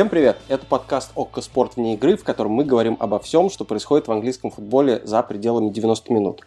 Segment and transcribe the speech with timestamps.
[0.00, 0.38] Всем привет!
[0.48, 4.12] Это подкаст «Окко Спорт вне игры», в котором мы говорим обо всем, что происходит в
[4.12, 6.40] английском футболе за пределами 90 минут.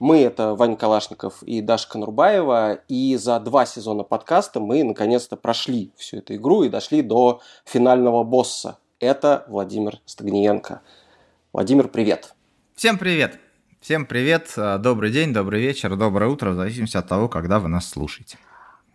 [0.00, 5.92] Мы– это Ваня Калашников и Даша Конурбаева, и за два сезона подкаста мы наконец-то прошли
[5.96, 8.78] всю эту игру и дошли до финального босса.
[8.98, 10.80] Это Владимир Стагниенко.
[11.52, 12.34] Владимир, привет!
[12.74, 13.38] Всем привет!
[13.80, 17.88] Всем привет, добрый день, добрый вечер, доброе утро, в зависимости от того, когда вы нас
[17.88, 18.38] слушаете.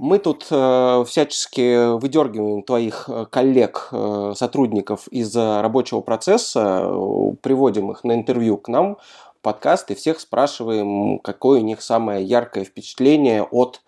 [0.06, 7.90] Мы тут э, всячески выдергиваем твоих э, коллег, э, сотрудников из рабочего процесса, э, приводим
[7.90, 8.98] их на интервью к нам
[9.42, 13.82] подкаст и всех спрашиваем, какое у них самое яркое впечатление от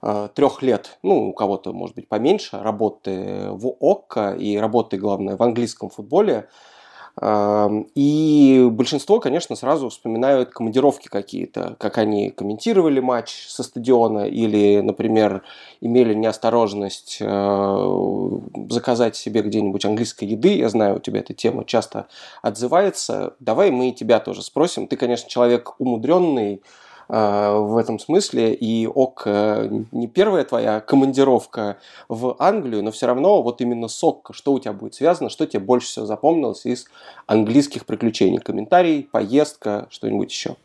[0.00, 5.36] э, трех лет, ну, у кого-то, может быть, поменьше, работы в ОККО и работы, главное,
[5.36, 6.48] в английском футболе.
[7.22, 15.42] И большинство, конечно, сразу вспоминают командировки какие-то, как они комментировали матч со стадиона или, например,
[15.82, 18.30] имели неосторожность э,
[18.70, 20.56] заказать себе где-нибудь английской еды.
[20.56, 22.06] Я знаю, у тебя эта тема часто
[22.40, 23.34] отзывается.
[23.38, 24.86] Давай мы тебя тоже спросим.
[24.86, 26.62] Ты, конечно, человек умудренный,
[27.10, 33.42] в этом смысле, и ОК э, не первая твоя командировка в Англию, но все равно
[33.42, 36.86] вот именно СОК, что у тебя будет связано, что тебе больше всего запомнилось из
[37.26, 38.38] английских приключений?
[38.38, 40.56] Комментарий, поездка, что-нибудь еще?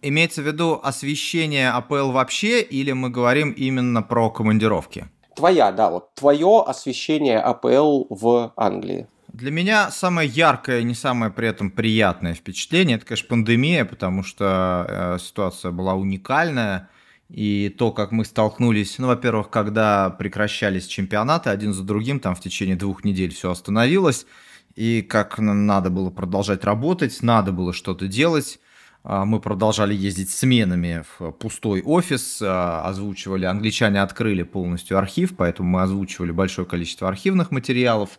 [0.00, 5.06] Имеется в виду освещение АПЛ вообще, или мы говорим именно про командировки?
[5.36, 9.06] Твоя, да, вот твое освещение АПЛ в Англии.
[9.32, 14.86] Для меня самое яркое не самое при этом приятное впечатление это, конечно, пандемия, потому что
[14.86, 16.90] э, ситуация была уникальная.
[17.30, 22.40] И то, как мы столкнулись, ну, во-первых, когда прекращались чемпионаты один за другим, там в
[22.40, 24.26] течение двух недель все остановилось,
[24.74, 28.60] и как нам надо было продолжать работать, надо было что-то делать.
[29.02, 35.70] А, мы продолжали ездить сменами в пустой офис, а, озвучивали, англичане открыли полностью архив, поэтому
[35.70, 38.10] мы озвучивали большое количество архивных материалов.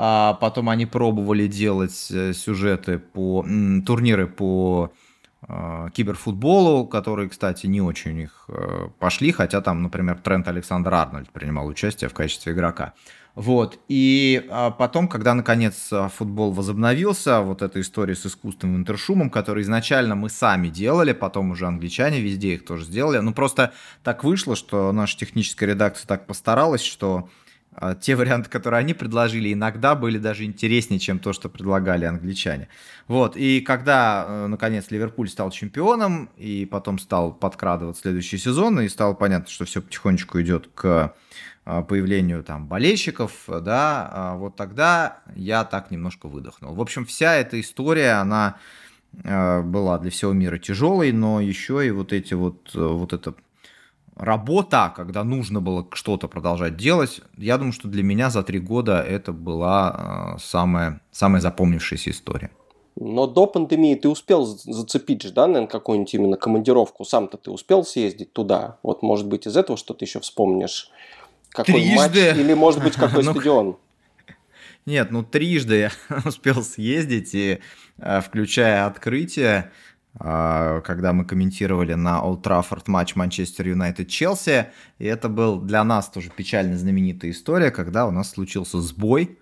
[0.00, 3.44] А потом они пробовали делать э, сюжеты по
[3.84, 4.92] турниры по
[5.42, 10.94] э, киберфутболу, которые, кстати, не очень у них э, пошли, хотя там, например, Трент Александр
[10.94, 12.94] Арнольд принимал участие в качестве игрока.
[13.34, 13.80] Вот.
[13.88, 20.14] И а потом, когда наконец футбол возобновился, вот эта история с искусственным интершумом, который изначально
[20.14, 23.18] мы сами делали, потом уже англичане везде их тоже сделали.
[23.18, 23.72] Ну, просто
[24.04, 27.28] так вышло, что наша техническая редакция так постаралась, что а,
[28.00, 32.68] те варианты, которые они предложили, иногда были даже интереснее, чем то, что предлагали англичане.
[33.06, 38.88] Вот, и когда, э, наконец, Ливерпуль стал чемпионом, и потом стал подкрадывать следующий сезон, и
[38.88, 41.14] стало понятно, что все потихонечку идет к
[41.64, 46.74] а, появлению там болельщиков, да, а, вот тогда я так немножко выдохнул.
[46.74, 48.56] В общем, вся эта история, она
[49.22, 53.34] была для всего мира тяжелой, но еще и вот эти вот, э, вот это
[54.18, 59.00] работа, когда нужно было что-то продолжать делать, я думаю, что для меня за три года
[59.00, 62.50] это была э, самая, самая запомнившаяся история.
[63.00, 67.04] Но до пандемии ты успел зацепить же, да, наверное, какую-нибудь именно командировку.
[67.04, 68.78] Сам-то ты успел съездить туда.
[68.82, 70.90] Вот, может быть, из этого что-то еще вспомнишь?
[71.50, 71.96] Какой трижды.
[71.96, 73.76] матч или, может быть, какой ну, стадион?
[74.86, 75.92] Нет, ну трижды я
[76.24, 77.60] успел съездить, и
[77.98, 79.70] э, включая открытие,
[80.18, 84.66] когда мы комментировали на Олд Траффорд матч Манчестер Юнайтед-Челси.
[84.98, 89.38] И это был для нас тоже печально знаменитая история, когда у нас случился сбой.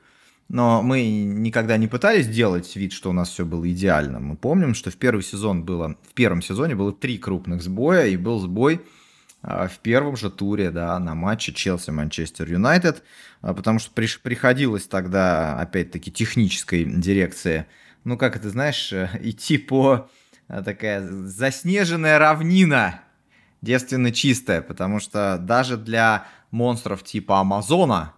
[0.48, 4.20] Но мы никогда не пытались делать вид, что у нас все было идеально.
[4.20, 8.16] Мы помним, что в первый сезон было, в первом сезоне было три крупных сбоя, и
[8.16, 8.80] был сбой
[9.42, 13.02] а, в первом же туре, да, на матче Челси-Манчестер Юнайтед,
[13.40, 17.66] а, потому что приходилось тогда, опять-таки, технической дирекции,
[18.04, 20.08] ну, как это, знаешь, э, идти по
[20.48, 23.00] такая заснеженная равнина,
[23.62, 28.14] девственно чистая, потому что даже для монстров типа Амазона,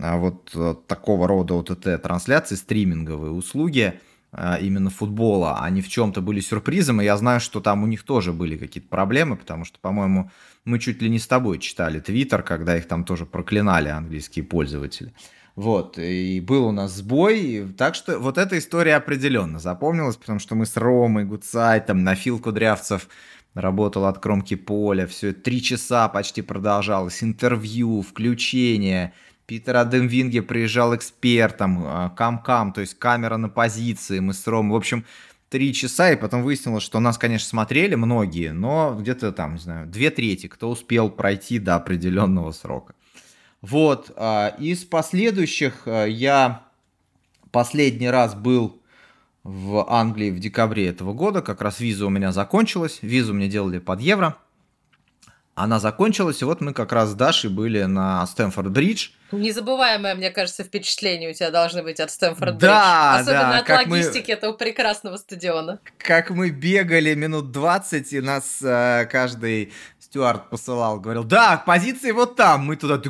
[0.00, 4.00] а вот э, такого рода ОТТ-трансляции, стриминговые услуги,
[4.32, 8.02] э, именно футбола, они в чем-то были сюрпризом, и я знаю, что там у них
[8.02, 10.30] тоже были какие-то проблемы, потому что, по-моему,
[10.64, 15.12] мы чуть ли не с тобой читали твиттер, когда их там тоже проклинали английские пользователи.
[15.54, 20.54] Вот, и был у нас сбой, так что вот эта история определенно запомнилась, потому что
[20.54, 23.06] мы с Ромой Гуцайтом на Фил Кудрявцев
[23.52, 29.12] работал от кромки поля, все три часа почти продолжалось, интервью, включение,
[29.44, 34.76] Питер Адемвинге приезжал экспертом, а, кам-кам, то есть камера на позиции, мы с Ромой, в
[34.76, 35.04] общем,
[35.50, 39.86] три часа, и потом выяснилось, что нас, конечно, смотрели многие, но где-то там, не знаю,
[39.86, 42.94] две трети, кто успел пройти до определенного срока.
[43.62, 46.64] Вот, а, из последующих а, я
[47.52, 48.80] последний раз был
[49.44, 53.78] в Англии в декабре этого года, как раз виза у меня закончилась, визу мне делали
[53.78, 54.36] под евро,
[55.62, 59.10] она закончилась, и вот мы как раз с Дашей были на Стэнфорд-Бридж.
[59.30, 62.58] Незабываемое, мне кажется, впечатление у тебя должны быть от Стэнфорд-Бридж.
[62.58, 64.34] Да, Особенно да, от логистики мы...
[64.34, 65.78] этого прекрасного стадиона.
[65.98, 72.34] Как мы бегали минут 20, и нас э, каждый стюард посылал, говорил, да, позиции вот
[72.34, 73.00] там, мы туда,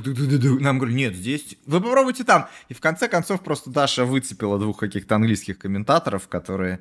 [0.60, 2.48] нам говорили, нет, здесь, вы попробуйте там.
[2.68, 6.80] И в конце концов просто Даша выцепила двух каких-то английских комментаторов, которые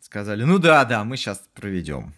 [0.00, 2.12] сказали, ну да, да, мы сейчас проведем.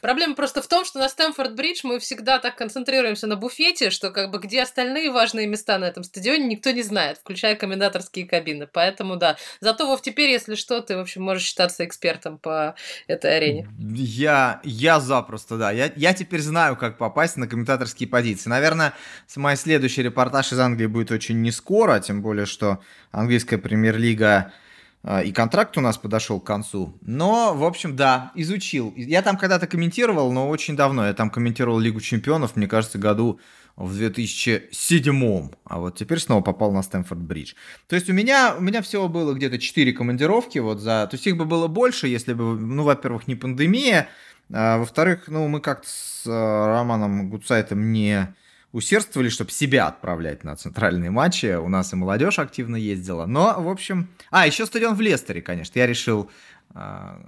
[0.00, 4.30] Проблема просто в том, что на Стэнфорд-Бридж мы всегда так концентрируемся на буфете, что как
[4.30, 8.66] бы где остальные важные места на этом стадионе никто не знает, включая комментаторские кабины.
[8.66, 9.36] Поэтому да.
[9.60, 12.74] Зато, Вов, теперь, если что, ты, в общем, можешь считаться экспертом по
[13.06, 13.68] этой арене.
[13.78, 15.70] Я, я запросто, да.
[15.70, 18.48] Я, я теперь знаю, как попасть на комментаторские позиции.
[18.50, 18.94] Наверное,
[19.36, 22.80] мой следующий репортаж из Англии будет очень не скоро, тем более, что
[23.10, 24.52] английская премьер-лига
[25.24, 26.96] и контракт у нас подошел к концу.
[27.00, 28.92] Но, в общем, да, изучил.
[28.96, 31.06] Я там когда-то комментировал, но очень давно.
[31.06, 33.40] Я там комментировал Лигу чемпионов, мне кажется, году
[33.76, 35.50] в 2007.
[35.64, 37.54] А вот теперь снова попал на Стэнфорд-Бридж.
[37.88, 40.58] То есть у меня, у меня всего было где-то 4 командировки.
[40.58, 41.06] Вот за...
[41.10, 44.08] То есть их бы было больше, если бы, ну, во-первых, не пандемия.
[44.52, 48.34] А, во-вторых, ну, мы как-то с а, Романом Гудсайтом не
[48.72, 51.54] усердствовали, чтобы себя отправлять на центральные матчи.
[51.56, 53.26] У нас и молодежь активно ездила.
[53.26, 54.08] Но, в общем...
[54.30, 55.78] А, еще стадион в Лестере, конечно.
[55.78, 56.30] Я решил
[56.74, 56.80] э,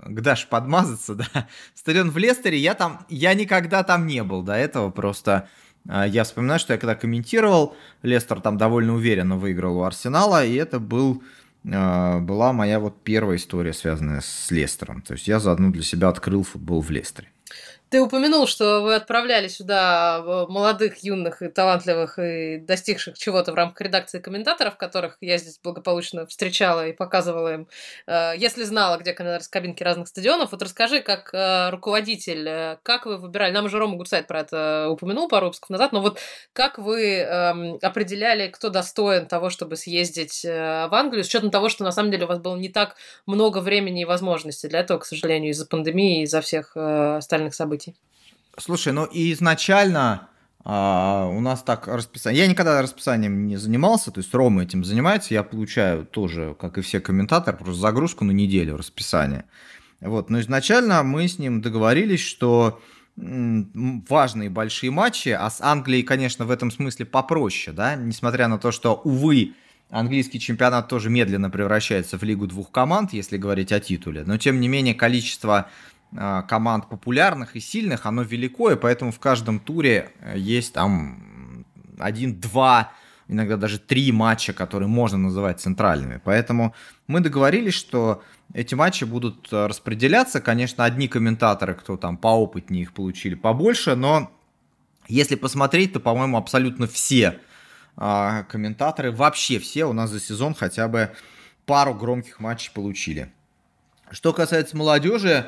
[0.06, 1.48] к Даше подмазаться, да.
[1.74, 3.04] Стадион в Лестере, я там...
[3.08, 5.48] Я никогда там не был до этого, просто...
[5.86, 10.54] Э, я вспоминаю, что я когда комментировал, Лестер там довольно уверенно выиграл у Арсенала, и
[10.54, 11.22] это был
[11.64, 15.02] э, была моя вот первая история, связанная с Лестером.
[15.02, 17.28] То есть я заодно для себя открыл футбол в Лестере.
[17.94, 23.54] Ты упомянул, что вы отправляли сюда э, молодых, юных и талантливых и достигших чего-то в
[23.54, 27.68] рамках редакции комментаторов, которых я здесь благополучно встречала и показывала им,
[28.08, 30.50] э, если знала, где кабинки разных стадионов.
[30.50, 35.28] Вот расскажи, как э, руководитель, как вы выбирали, нам уже Рома Гудсайд про это упомянул
[35.28, 36.18] пару выпусков назад, но вот
[36.52, 41.84] как вы эм, определяли, кто достоин того, чтобы съездить в Англию, с учетом того, что
[41.84, 45.06] на самом деле у вас было не так много времени и возможностей для этого, к
[45.06, 47.83] сожалению, из-за пандемии и из-за всех остальных событий?
[47.84, 47.96] Событий.
[48.58, 50.28] Слушай, ну изначально
[50.64, 52.42] а, у нас так расписание.
[52.42, 56.80] Я никогда расписанием не занимался, то есть Рома этим занимается, я получаю тоже, как и
[56.80, 59.44] все комментаторы, просто загрузку на неделю расписания.
[60.00, 62.80] Вот, но изначально мы с ним договорились, что
[63.16, 68.72] важные большие матчи, а с Англией, конечно, в этом смысле попроще, да, несмотря на то,
[68.72, 69.54] что, увы,
[69.88, 74.60] английский чемпионат тоже медленно превращается в лигу двух команд, если говорить о титуле, но тем
[74.60, 75.70] не менее количество
[76.14, 81.64] команд популярных и сильных, оно велико, и поэтому в каждом туре э, есть там
[81.98, 82.92] один-два,
[83.28, 86.20] иногда даже три матча, которые можно называть центральными.
[86.22, 86.74] Поэтому
[87.06, 88.22] мы договорились, что
[88.52, 90.40] эти матчи будут э, распределяться.
[90.40, 94.30] Конечно, одни комментаторы, кто там поопытнее их получили побольше, но
[95.08, 97.40] если посмотреть, то, по-моему, абсолютно все
[97.96, 101.10] а, комментаторы, вообще все у нас за сезон хотя бы
[101.66, 103.32] пару громких матчей получили.
[104.10, 105.46] Что касается молодежи,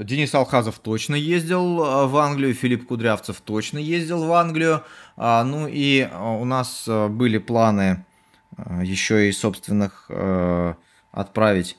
[0.00, 4.82] Денис Алхазов точно ездил э, в Англию, Филипп Кудрявцев точно ездил в Англию.
[5.16, 8.04] А, ну и э, у нас э, были планы
[8.82, 10.10] еще и собственных
[11.12, 11.78] отправить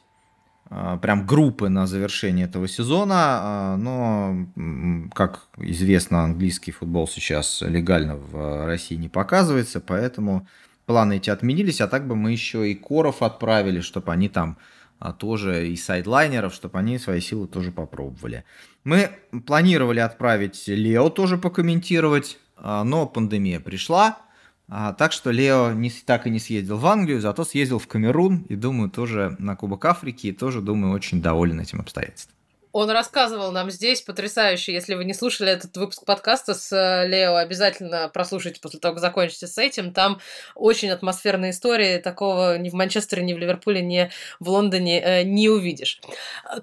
[0.69, 4.48] прям группы на завершение этого сезона, но,
[5.13, 10.48] как известно, английский футбол сейчас легально в России не показывается, поэтому
[10.86, 14.58] планы эти отменились, а так бы мы еще и Коров отправили, чтобы они там
[15.00, 18.44] а тоже и сайдлайнеров, чтобы они свои силы тоже попробовали.
[18.84, 19.10] Мы
[19.46, 24.20] планировали отправить Лео тоже покомментировать, а, но пандемия пришла,
[24.68, 28.46] а, так что Лео не, так и не съездил в Англию, зато съездил в Камерун
[28.50, 32.38] и, думаю, тоже на Кубок Африки, и тоже, думаю, очень доволен этим обстоятельством.
[32.71, 34.73] Он рассказывал нам здесь потрясающе.
[34.73, 39.01] Если вы не слушали этот выпуск подкаста с э, Лео, обязательно прослушайте после того, как
[39.01, 39.91] закончите с этим.
[39.91, 40.19] Там
[40.53, 41.97] очень атмосферная история.
[41.97, 45.99] Такого ни в Манчестере, ни в Ливерпуле, ни в Лондоне э, не увидишь.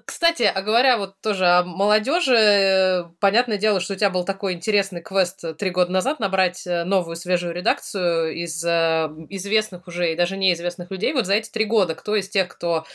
[0.05, 4.53] Кстати, а говоря вот тоже о молодежи, э, понятное дело, что у тебя был такой
[4.53, 10.89] интересный квест три года назад набрать новую свежую редакцию из известных уже и даже неизвестных
[10.89, 11.11] людей.
[11.11, 12.85] Вот за эти три года кто из тех, кто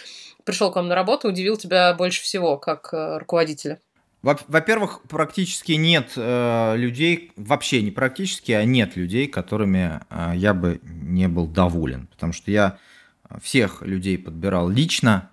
[0.45, 3.81] пришел к вам на работу, удивил тебя больше всего как э, руководителя?
[4.23, 10.81] Во-первых, практически нет э, людей, вообще не практически, а нет людей, которыми э, я бы
[10.85, 12.07] не был доволен.
[12.07, 12.79] Потому что я
[13.41, 15.29] всех людей подбирал лично,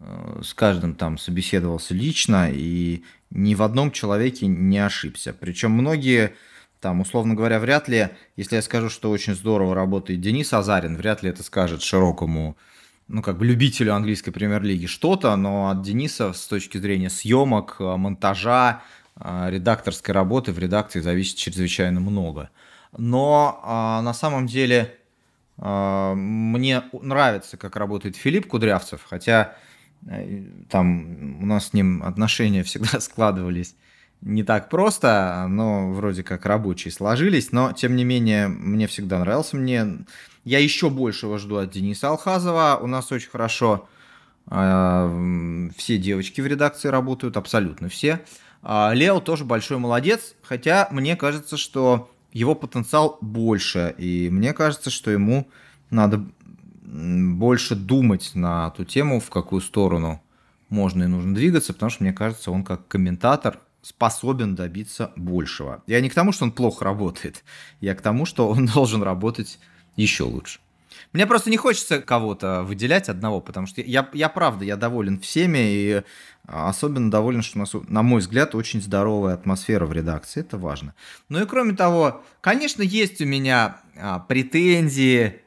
[0.00, 5.32] э, с каждым там собеседовался лично, и ни в одном человеке не ошибся.
[5.32, 6.34] Причем многие,
[6.80, 11.22] там, условно говоря, вряд ли, если я скажу, что очень здорово работает Денис Азарин, вряд
[11.22, 12.56] ли это скажет широкому
[13.08, 17.96] ну, как бы любителю английской премьер-лиги что-то, но от Дениса с точки зрения съемок, э,
[17.96, 18.82] монтажа,
[19.16, 22.50] а, редакторской работы в редакции зависит чрезвычайно много.
[22.96, 24.98] Но а, на самом деле
[25.56, 29.56] мне нравится, как работает Филипп Кудрявцев, хотя
[30.08, 33.76] э, там у нас с ним отношения всегда складывались
[34.24, 39.56] не так просто, но вроде как рабочие сложились, но тем не менее мне всегда нравился.
[39.56, 39.98] Мне
[40.44, 42.78] я еще большего жду от Дениса Алхазова.
[42.80, 43.86] У нас очень хорошо
[44.50, 48.24] э, все девочки в редакции работают, абсолютно все.
[48.62, 54.88] А Лео тоже большой молодец, хотя мне кажется, что его потенциал больше, и мне кажется,
[54.88, 55.48] что ему
[55.90, 56.24] надо
[56.82, 60.22] больше думать на ту тему, в какую сторону
[60.70, 65.82] можно и нужно двигаться, потому что мне кажется, он как комментатор способен добиться большего.
[65.86, 67.44] Я не к тому, что он плохо работает,
[67.80, 69.58] я к тому, что он должен работать
[69.96, 70.60] еще лучше.
[71.12, 75.58] Мне просто не хочется кого-то выделять одного, потому что я, я правда, я доволен всеми,
[75.60, 76.02] и
[76.46, 80.94] особенно доволен, что у нас, на мой взгляд, очень здоровая атмосфера в редакции, это важно.
[81.28, 85.43] Ну и кроме того, конечно, есть у меня а, претензии а,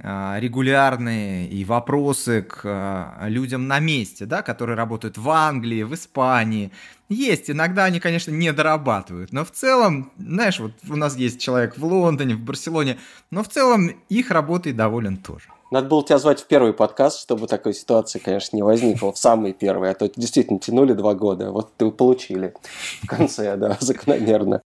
[0.00, 6.70] регулярные и вопросы к а, людям на месте, да, которые работают в Англии, в Испании.
[7.08, 11.78] Есть, иногда они, конечно, не дорабатывают, но в целом, знаешь, вот у нас есть человек
[11.78, 12.98] в Лондоне, в Барселоне,
[13.30, 15.48] но в целом их работой доволен тоже.
[15.70, 19.52] Надо было тебя звать в первый подкаст, чтобы такой ситуации, конечно, не возникло, в самый
[19.52, 22.54] первый, а то действительно тянули два года, вот ты получили
[23.02, 24.62] в конце, да, закономерно.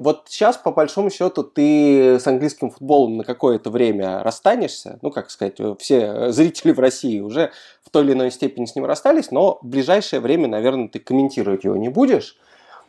[0.00, 4.98] Вот сейчас, по большому счету, ты с английским футболом на какое-то время расстанешься.
[5.02, 7.52] Ну, как сказать, все зрители в России уже
[7.82, 11.64] в той или иной степени с ним расстались, но в ближайшее время, наверное, ты комментировать
[11.64, 12.36] его не будешь.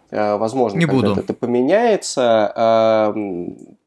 [0.10, 1.14] Э, возможно, не буду.
[1.14, 3.14] это поменяется.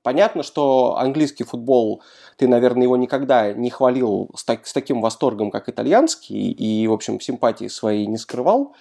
[0.03, 2.03] Понятно, что английский футбол,
[2.37, 6.93] ты, наверное, его никогда не хвалил с, так, с таким восторгом, как итальянский, и, в
[6.93, 8.75] общем, симпатии свои не скрывал.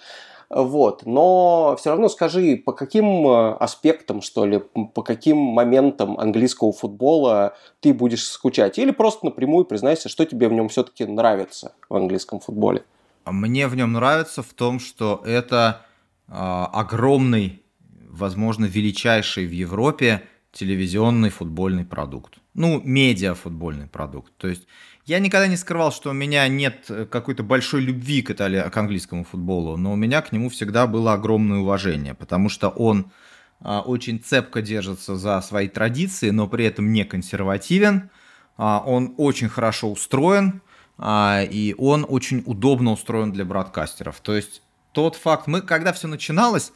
[0.50, 1.06] Вот.
[1.06, 4.60] Но все равно скажи, по каким э, аспектам, что ли,
[4.94, 8.78] по каким моментам английского футбола ты будешь скучать?
[8.78, 12.84] Или просто напрямую признайся, что тебе в нем все-таки нравится в английском футболе?
[13.26, 15.82] Мне в нем нравится в том, что это
[16.28, 17.62] э, огромный,
[18.10, 20.22] возможно, величайший в Европе
[20.52, 22.38] телевизионный футбольный продукт.
[22.54, 24.32] Ну, медиа футбольный продукт.
[24.36, 24.66] То есть
[25.06, 28.68] я никогда не скрывал, что у меня нет э, какой-то большой любви к, Итали...
[28.70, 33.12] к английскому футболу, но у меня к нему всегда было огромное уважение, потому что он
[33.60, 38.10] а, очень цепко держится за свои традиции, но при этом не консервативен.
[38.56, 40.60] А, он очень хорошо устроен,
[40.98, 44.20] а, и он очень удобно устроен для бродкастеров.
[44.20, 46.72] То есть тот факт, мы, когда все начиналось,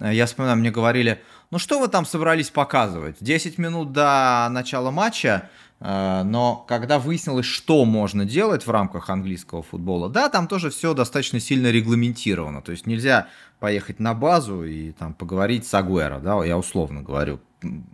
[0.00, 3.16] э, я вспоминаю, мне говорили, ну что вы там собрались показывать?
[3.20, 10.10] 10 минут до начала матча но когда выяснилось, что можно делать в рамках английского футбола,
[10.10, 12.60] да, там тоже все достаточно сильно регламентировано.
[12.60, 13.28] То есть нельзя
[13.60, 17.40] поехать на базу и там поговорить с Агуэро, да, я условно говорю.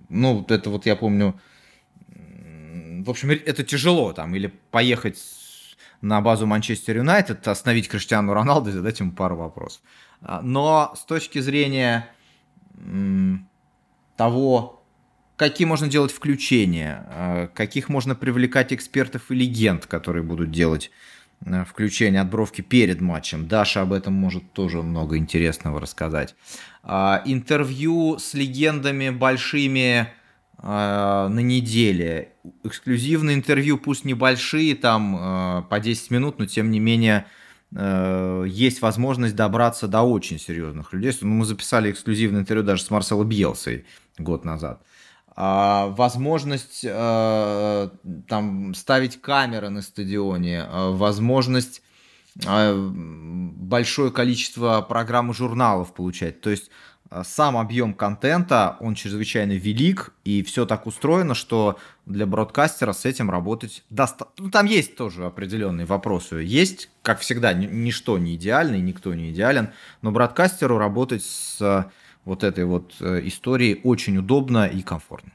[0.08, 1.38] Ну, это вот я помню,
[2.08, 5.18] в общем, это тяжело там, или поехать
[6.00, 9.80] на базу Манчестер Юнайтед, остановить Криштиану Роналду и задать ему пару вопросов.
[10.22, 12.08] А, но с точки зрения
[14.16, 14.82] того,
[15.36, 20.90] какие можно делать включения, э, каких можно привлекать экспертов и легенд, которые будут делать
[21.44, 23.46] э, включение отбровки перед матчем.
[23.46, 26.34] Даша об этом может тоже много интересного рассказать.
[26.82, 30.08] А, интервью с легендами большими
[30.58, 32.30] э, на неделе.
[32.64, 37.26] Эксклюзивные интервью, пусть небольшие, там по 10 минут, но тем не менее
[37.72, 41.12] есть возможность добраться до очень серьезных людей.
[41.20, 43.84] Ну, мы записали эксклюзивное интервью даже с Марсело Бьелсой
[44.18, 44.80] год назад.
[45.38, 47.90] А, возможность э,
[48.26, 51.82] там ставить камеры на стадионе, э, возможность
[52.46, 56.40] э, большое количество программ и журналов получать.
[56.40, 56.70] То есть
[57.22, 63.30] сам объем контента, он чрезвычайно велик, и все так устроено, что для бродкастера с этим
[63.30, 64.46] работать достаточно.
[64.46, 66.36] Ну, там есть тоже определенные вопросы.
[66.36, 69.70] Есть, как всегда, ничто не идеально, и никто не идеален,
[70.02, 71.86] но бродкастеру работать с
[72.26, 75.32] вот этой вот э, истории очень удобно и комфортно.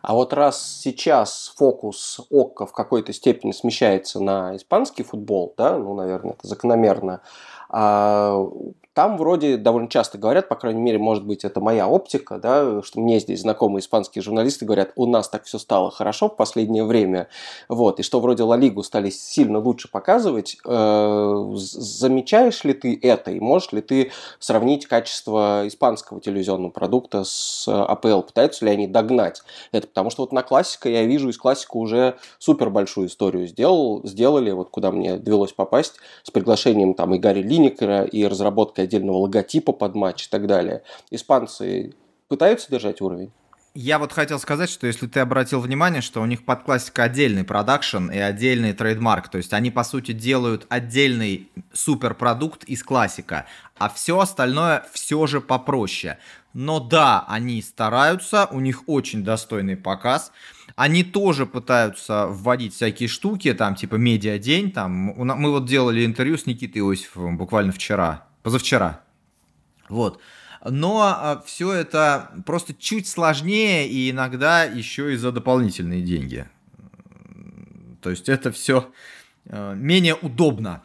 [0.00, 5.94] А вот раз сейчас фокус ОККО в какой-то степени смещается на испанский футбол, да, ну,
[5.94, 7.20] наверное, это закономерно,
[7.68, 8.48] А
[8.98, 12.98] там вроде довольно часто говорят, по крайней мере, может быть, это моя оптика, да, что
[12.98, 17.28] мне здесь знакомые испанские журналисты говорят, у нас так все стало хорошо в последнее время,
[17.68, 20.56] вот, и что вроде Ла Лигу стали сильно лучше показывать.
[20.66, 27.68] Э, замечаешь ли ты это, и можешь ли ты сравнить качество испанского телевизионного продукта с
[27.68, 28.22] АПЛ?
[28.22, 29.86] Пытаются ли они догнать это?
[29.86, 34.50] Потому что вот на классика я вижу, из классика уже супер большую историю сделал, сделали,
[34.50, 39.72] вот куда мне довелось попасть, с приглашением там и Гарри Линникера, и разработкой отдельного логотипа
[39.72, 40.82] под матч и так далее.
[41.10, 41.94] Испанцы
[42.28, 43.30] пытаются держать уровень?
[43.80, 47.44] Я вот хотел сказать, что если ты обратил внимание, что у них под классико отдельный
[47.44, 53.46] продакшн и отдельный trademark, то есть они по сути делают отдельный суперпродукт из классико,
[53.76, 56.18] а все остальное все же попроще.
[56.54, 60.32] Но да, они стараются, у них очень достойный показ.
[60.74, 66.46] Они тоже пытаются вводить всякие штуки, там типа медиа-день, там мы вот делали интервью с
[66.46, 69.02] Никитой Иосифовым буквально вчера, позавчера.
[69.90, 70.20] Вот.
[70.64, 76.48] Но а, все это просто чуть сложнее и иногда еще и за дополнительные деньги.
[78.00, 78.90] То есть это все
[79.44, 80.82] э, менее удобно.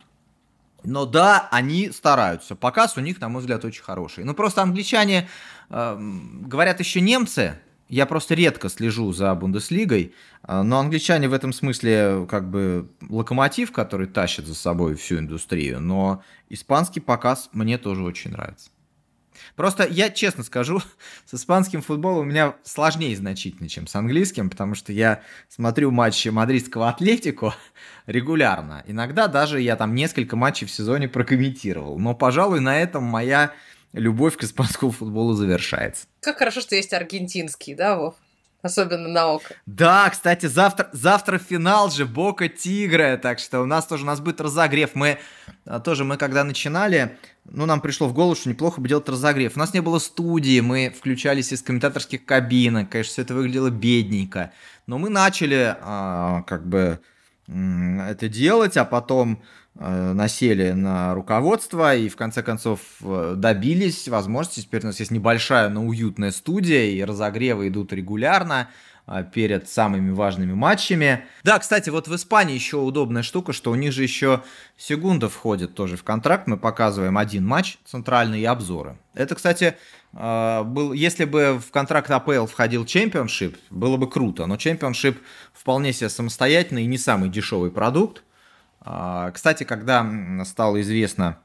[0.84, 2.56] Но да, они стараются.
[2.56, 4.26] Показ у них, на мой взгляд, очень хороший.
[4.26, 5.30] Ну просто англичане,
[5.70, 5.98] э,
[6.42, 7.58] говорят еще немцы,
[7.94, 13.72] я просто редко слежу за Бундеслигой, а, но англичане в этом смысле как бы локомотив,
[13.72, 18.72] который тащит за собой всю индустрию, но испанский показ мне тоже очень нравится.
[19.56, 20.82] Просто я честно скажу,
[21.26, 26.30] с испанским футболом у меня сложнее значительно, чем с английским, потому что я смотрю матчи
[26.30, 27.54] мадридского Атлетико
[28.08, 28.84] регулярно.
[28.88, 32.00] Иногда даже я там несколько матчей в сезоне прокомментировал.
[32.00, 33.52] Но, пожалуй, на этом моя
[33.94, 36.08] любовь к испанскому футболу завершается.
[36.20, 38.16] Как хорошо, что есть аргентинский, да, Вов?
[38.64, 39.56] Особенно на око.
[39.66, 44.22] Да, кстати, завтра, завтра финал же Бока Тигра, так что у нас тоже у нас
[44.22, 44.92] будет разогрев.
[44.96, 45.20] Мы
[45.66, 49.58] а, тоже, мы когда начинали, ну, нам пришло в голову, что неплохо бы делать разогрев.
[49.58, 54.54] У нас не было студии, мы включались из комментаторских кабинок, конечно, все это выглядело бедненько.
[54.88, 57.02] Но мы начали, а, как бы,
[57.48, 59.44] это делать, а потом
[59.76, 64.62] насели на руководство и в конце концов э, добились возможности.
[64.62, 68.70] Теперь у нас есть небольшая, но уютная студия, и разогревы идут регулярно
[69.08, 71.26] э, перед самыми важными матчами.
[71.44, 74.44] Да, кстати, вот в Испании еще удобная штука, что у них же еще
[74.78, 76.46] секунда входит тоже в контракт.
[76.46, 79.00] Мы показываем один матч центральный и обзоры.
[79.16, 79.76] Это, кстати,
[80.12, 84.46] был, если бы в контракт АПЛ входил чемпионшип, было бы круто.
[84.46, 85.18] Но чемпионшип
[85.52, 88.22] вполне себе самостоятельный и не самый дешевый продукт.
[88.86, 90.06] А, кстати, когда
[90.46, 91.40] стало известно,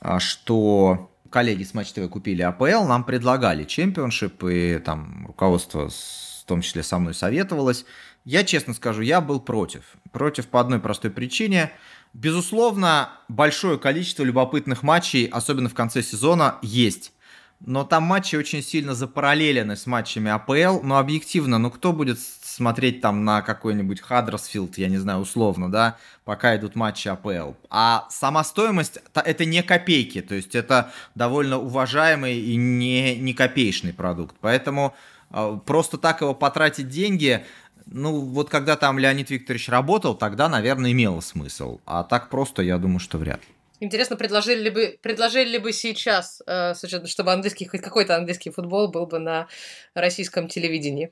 [0.00, 6.44] а, что коллеги с Матч ТВ купили АПЛ, нам предлагали чемпионшип, и там руководство в
[6.46, 7.84] том числе со мной советовалось.
[8.24, 9.82] Я честно скажу, я был против.
[10.12, 11.72] Против по одной простой причине.
[12.12, 17.12] Безусловно, большое количество любопытных матчей, особенно в конце сезона, есть
[17.60, 23.00] но там матчи очень сильно запараллелены с матчами АПЛ, но объективно, ну кто будет смотреть
[23.00, 27.54] там на какой-нибудь Хаддерсфилд, я не знаю, условно, да, пока идут матчи АПЛ.
[27.70, 33.92] А сама стоимость, это не копейки, то есть это довольно уважаемый и не, не копеечный
[33.92, 34.94] продукт, поэтому
[35.30, 37.44] э, просто так его потратить деньги,
[37.86, 41.80] ну, вот когда там Леонид Викторович работал, тогда, наверное, имело смысл.
[41.84, 43.53] А так просто, я думаю, что вряд ли.
[43.84, 46.72] Интересно, предложили ли бы, предложили ли бы сейчас, э,
[47.04, 49.46] чтобы английский, хоть какой-то английский футбол был бы на
[49.94, 51.10] российском телевидении?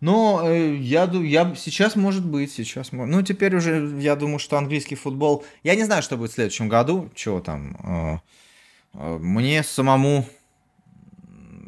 [0.00, 4.96] Но э, я, я сейчас может быть, сейчас Ну, теперь уже я думаю, что английский
[4.96, 5.44] футбол.
[5.62, 7.10] Я не знаю, что будет в следующем году.
[7.14, 7.76] Чего там.
[7.84, 10.26] Э, э, мне самому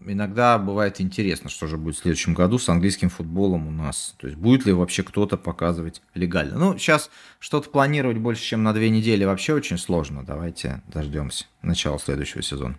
[0.06, 4.14] иногда бывает интересно, что же будет в следующем году с английским футболом у нас.
[4.18, 6.58] То есть будет ли вообще кто-то показывать легально.
[6.58, 10.24] Ну, сейчас что-то планировать больше, чем на две недели вообще очень сложно.
[10.24, 12.78] Давайте дождемся начала следующего сезона.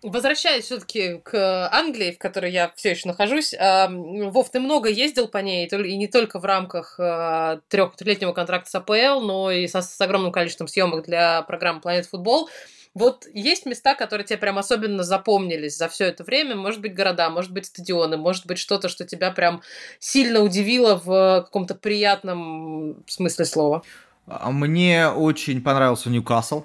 [0.00, 5.38] Возвращаясь все-таки к Англии, в которой я все еще нахожусь, Вов, ты много ездил по
[5.38, 10.30] ней, и не только в рамках а, трехлетнего контракта с АПЛ, но и с огромным
[10.30, 12.48] количеством съемок для программы Планет Футбол.
[12.94, 16.56] Вот есть места, которые тебе прям особенно запомнились за все это время.
[16.56, 19.62] Может быть, города, может быть, стадионы, может быть, что-то, что тебя прям
[19.98, 23.82] сильно удивило в каком-то приятном смысле слова.
[24.26, 26.64] А мне очень понравился Ньюкасл.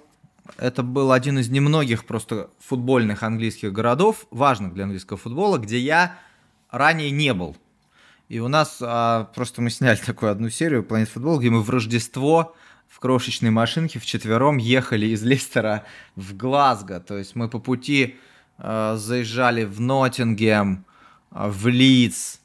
[0.58, 6.18] Это был один из немногих просто футбольных английских городов, важных для английского футбола, где я
[6.70, 7.56] ранее не был.
[8.28, 11.70] И у нас а, просто мы сняли такую одну серию Planet Football, где мы в
[11.70, 12.56] Рождество
[12.94, 15.84] в крошечной машинке вчетвером ехали из Лестера
[16.16, 17.00] в Глазго.
[17.00, 18.18] То есть мы по пути
[18.60, 20.86] э, заезжали в Ноттингем,
[21.32, 22.38] э, в Лидс,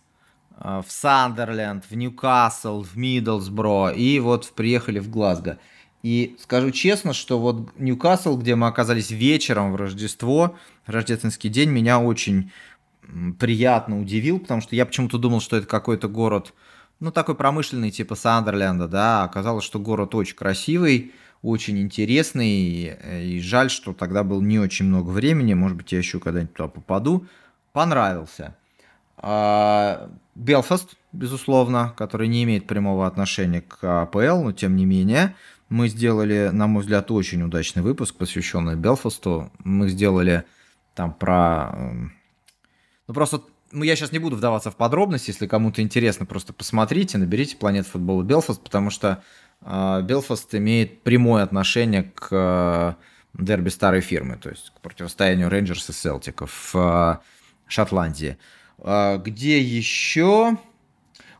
[0.56, 5.58] э, в Сандерленд, в Ньюкасл, в Миддлсбро и вот приехали в Глазго.
[6.02, 10.56] И скажу честно, что вот Ньюкасл, где мы оказались вечером в Рождество,
[10.86, 12.50] рождественский день, меня очень
[13.38, 16.54] приятно удивил, потому что я почему-то думал, что это какой-то город,
[17.00, 23.70] ну, такой промышленный, типа Сандерленда, да, оказалось, что город очень красивый, очень интересный, и жаль,
[23.70, 27.26] что тогда было не очень много времени, может быть, я еще когда-нибудь туда попаду,
[27.72, 28.56] понравился.
[29.16, 35.34] А, Белфаст, безусловно, который не имеет прямого отношения к АПЛ, но тем не менее,
[35.68, 39.50] мы сделали, на мой взгляд, очень удачный выпуск, посвященный Белфасту.
[39.64, 40.44] Мы сделали
[40.94, 41.70] там про...
[41.74, 42.12] Эм,
[43.06, 47.18] ну, просто ну, я сейчас не буду вдаваться в подробности, если кому-то интересно, просто посмотрите,
[47.18, 49.22] наберите «Планет футбола Белфаст», потому что
[49.62, 52.94] э, Белфаст имеет прямое отношение к э,
[53.34, 57.18] дерби старой фирмы, то есть к противостоянию Рейнджерс и Селтиков в э,
[57.66, 58.38] Шотландии.
[58.78, 60.56] Э, где еще?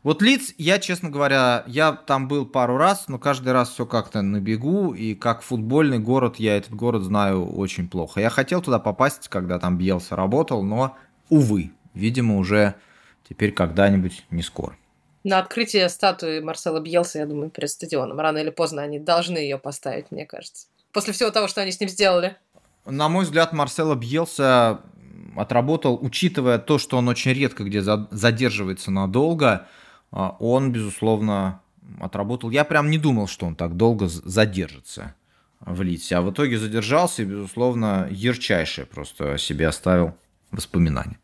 [0.03, 4.21] Вот Лиц, я, честно говоря, я там был пару раз, но каждый раз все как-то
[4.21, 8.21] на бегу, и как футбольный город, я этот город знаю очень плохо.
[8.21, 10.95] Я хотел туда попасть, когда там Бьелса работал, но,
[11.27, 12.75] увы, видимо, уже
[13.27, 14.75] теперь когда-нибудь не скоро.
[15.23, 18.19] На открытие статуи Марсела Бьелса, я думаю, перед стадионом.
[18.19, 20.67] Рано или поздно они должны ее поставить, мне кажется.
[20.93, 22.37] После всего того, что они с ним сделали.
[22.85, 24.81] На мой взгляд, Марсела Бьелса
[25.35, 29.67] отработал, учитывая то, что он очень редко где задерживается надолго,
[30.11, 31.61] а, он, безусловно,
[31.99, 32.49] отработал.
[32.49, 35.15] Я прям не думал, что он так долго задержится
[35.59, 40.15] в Лидсе, а в итоге задержался и, безусловно, ярчайшее просто себе оставил
[40.51, 41.19] воспоминания.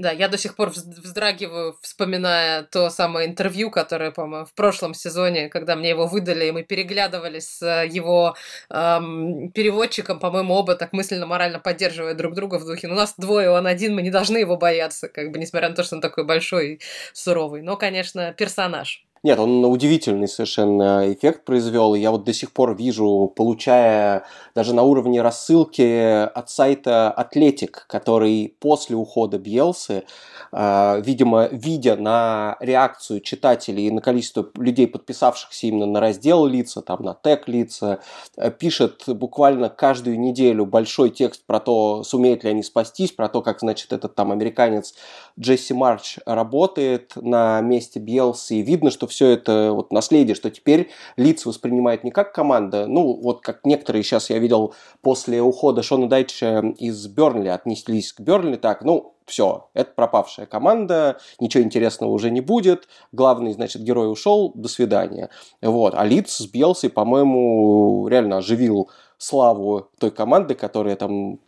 [0.00, 5.50] Да, я до сих пор вздрагиваю, вспоминая то самое интервью, которое, по-моему, в прошлом сезоне,
[5.50, 8.34] когда мне его выдали, и мы переглядывались с э, его
[8.70, 12.88] эм, переводчиком, по-моему, оба так мысленно-морально поддерживая друг друга в духе.
[12.88, 15.74] Ну, у нас двое, он один, мы не должны его бояться, как бы, несмотря на
[15.74, 16.80] то, что он такой большой и
[17.12, 17.60] суровый.
[17.60, 19.04] Но, конечно, персонаж.
[19.22, 21.94] Нет, он удивительный совершенно эффект произвел.
[21.94, 28.56] Я вот до сих пор вижу, получая даже на уровне рассылки от сайта Атлетик, который
[28.58, 30.04] после ухода Бьелсы
[30.52, 36.82] а, видимо, видя на реакцию читателей и на количество людей, подписавшихся именно на раздел лица,
[36.82, 38.00] там, на тег лица,
[38.36, 43.42] э, пишет буквально каждую неделю большой текст про то, сумеют ли они спастись, про то,
[43.42, 44.94] как, значит, этот там американец
[45.38, 50.90] Джесси Марч работает на месте Бьелса, и видно, что все это вот наследие, что теперь
[51.16, 56.08] лиц воспринимает не как команда, ну, вот как некоторые сейчас я видел после ухода Шона
[56.08, 62.30] Дайча из Бернли отнеслись к Бернли так, ну, все, это пропавшая команда, ничего интересного уже
[62.30, 65.30] не будет, главный, значит, герой ушел, до свидания.
[65.62, 71.38] Вот, а Лидс с Бьелсой, по-моему, реально оживил славу той команды, которая там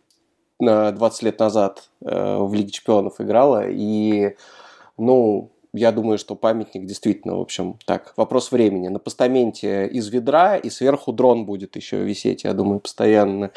[0.59, 4.35] 20 лет назад э, в Лиге Чемпионов играла, и,
[4.97, 8.87] ну, я думаю, что памятник действительно, в общем, так, вопрос времени.
[8.89, 13.51] На постаменте из ведра и сверху дрон будет еще висеть, я думаю, постоянно.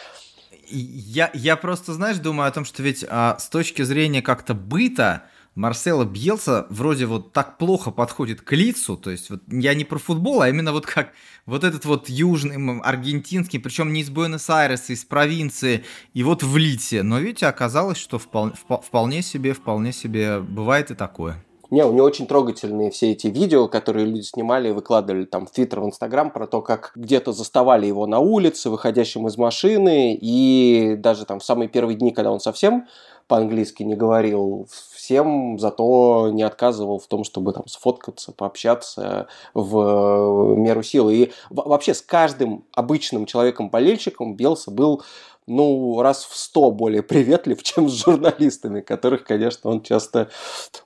[0.69, 5.25] Я, я просто, знаешь, думаю о том, что ведь а, с точки зрения как-то быта,
[5.55, 9.99] Марсело Бьелса вроде вот так плохо подходит к лицу, то есть вот я не про
[9.99, 11.13] футбол, а именно вот как
[11.47, 17.03] вот этот вот южный, аргентинский, причем не из Буэнос-Айреса, из провинции, и вот в Лите.
[17.03, 21.43] Но видите, оказалось, что вполне, вполне себе, вполне себе бывает и такое.
[21.71, 25.51] Не, у него очень трогательные все эти видео, которые люди снимали и выкладывали там в
[25.51, 30.95] Твиттер, в Инстаграм, про то, как где-то заставали его на улице, выходящим из машины, и
[30.99, 32.87] даже там в самые первые дни, когда он совсем
[33.29, 40.83] по-английски не говорил, всем зато не отказывал в том, чтобы там сфоткаться, пообщаться в меру
[40.83, 41.15] силы.
[41.15, 45.03] И вообще с каждым обычным человеком-болельщиком Белса был
[45.47, 50.31] ну, раз в сто более приветлив, чем с журналистами, которых, конечно, он часто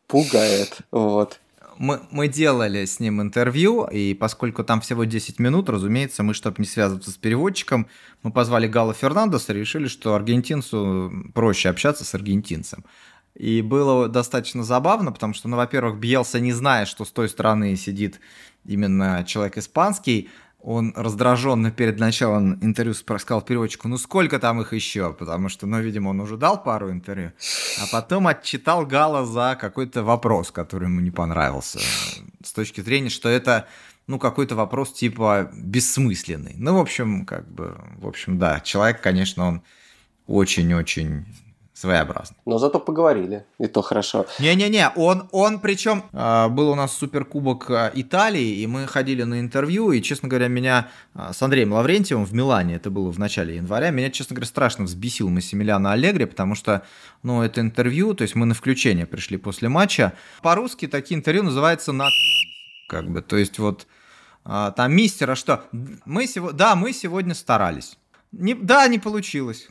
[0.06, 0.78] пугает.
[0.90, 1.40] Вот.
[1.78, 6.56] Мы, мы делали с ним интервью, и поскольку там всего 10 минут, разумеется, мы, чтобы
[6.58, 7.88] не связываться с переводчиком,
[8.22, 12.84] мы позвали Гала Фернандеса и решили, что аргентинцу проще общаться с аргентинцем.
[13.34, 17.74] И было достаточно забавно, потому что, ну, во-первых, Бьелса не зная, что с той стороны
[17.76, 18.20] сидит
[18.66, 20.28] именно человек испанский,
[20.62, 25.80] он раздраженно перед началом интервью сказал переводчику, ну сколько там их еще, потому что, ну,
[25.80, 27.32] видимо, он уже дал пару интервью,
[27.80, 31.78] а потом отчитал Гала за какой-то вопрос, который ему не понравился,
[32.42, 33.66] с точки зрения, что это,
[34.06, 36.54] ну, какой-то вопрос типа бессмысленный.
[36.58, 39.62] Ну, в общем, как бы, в общем, да, человек, конечно, он
[40.26, 41.24] очень-очень
[41.80, 42.36] своеобразно.
[42.46, 44.26] Но зато поговорили, и то хорошо.
[44.38, 49.40] Не-не-не, он, он причем э, был у нас суперкубок а, Италии, и мы ходили на
[49.40, 53.56] интервью, и, честно говоря, меня э, с Андреем Лаврентьевым в Милане, это было в начале
[53.56, 56.82] января, меня, честно говоря, страшно взбесил Массимилиано Аллегри, потому что,
[57.22, 60.12] ну, это интервью, то есть мы на включение пришли после матча.
[60.42, 62.08] По-русски такие интервью называются «на...»
[62.88, 63.86] как бы, то есть вот
[64.44, 65.64] а, там мистера, что
[66.04, 67.96] мы сегодня, да, мы сегодня старались.
[68.32, 69.68] Не, да, не получилось.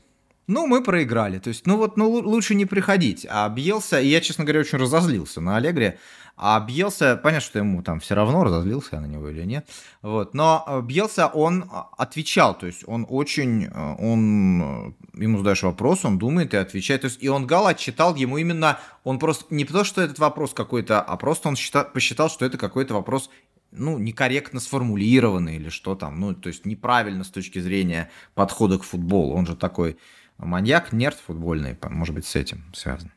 [0.50, 1.38] Ну, мы проиграли.
[1.38, 3.24] То есть, ну вот, ну лучше не приходить.
[3.30, 6.00] А Бьелса, и я, честно говоря, очень разозлился на Аллегре.
[6.38, 9.68] А Бьелса, понятно, что ему там все равно, разозлился я на него или нет.
[10.02, 10.34] Вот.
[10.34, 16.04] Но Бьелса, он а, отвечал, то есть он очень, э, он, э, ему задаешь вопрос,
[16.04, 17.02] он думает и отвечает.
[17.02, 20.56] То есть и он Гал отчитал ему именно, он просто, не то, что этот вопрос
[20.56, 23.30] какой-то, а просто он считал, посчитал, что это какой-то вопрос
[23.72, 28.84] ну, некорректно сформулированный или что там, ну, то есть неправильно с точки зрения подхода к
[28.84, 29.36] футболу.
[29.36, 29.98] Он же такой
[30.39, 33.12] маньяк, нерд футбольный, может быть, с этим связан.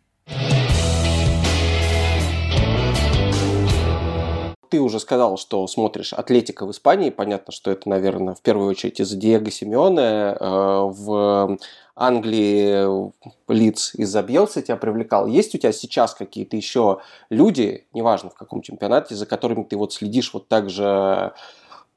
[4.73, 7.11] ты уже сказал, что смотришь «Атлетика» в Испании.
[7.11, 10.01] Понятно, что это, наверное, в первую очередь из-за Диего Симеоне.
[10.01, 11.59] Э, в
[11.95, 13.13] Англии
[13.53, 15.27] лиц из-за Бьелса тебя привлекал.
[15.27, 19.93] Есть у тебя сейчас какие-то еще люди, неважно в каком чемпионате, за которыми ты вот
[19.93, 21.35] следишь вот так же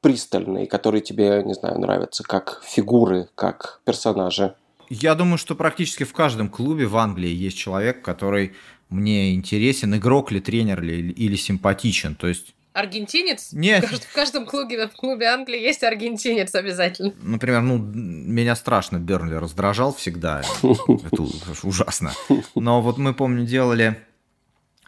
[0.02, 4.54] пристально, и которые тебе, не знаю, нравятся как фигуры, как персонажи?
[4.88, 8.54] Я думаю, что практически в каждом клубе в Англии есть человек, который
[8.88, 12.14] мне интересен, игрок ли, тренер ли, или симпатичен.
[12.14, 13.52] То есть Аргентинец?
[13.52, 13.86] Нет.
[13.86, 17.14] В каждом клубе, в клубе Англии есть аргентинец обязательно.
[17.22, 20.42] Например, ну, меня страшно Бернли раздражал всегда.
[20.62, 21.22] Это
[21.62, 22.12] ужасно.
[22.54, 23.98] Но вот мы, помню, делали...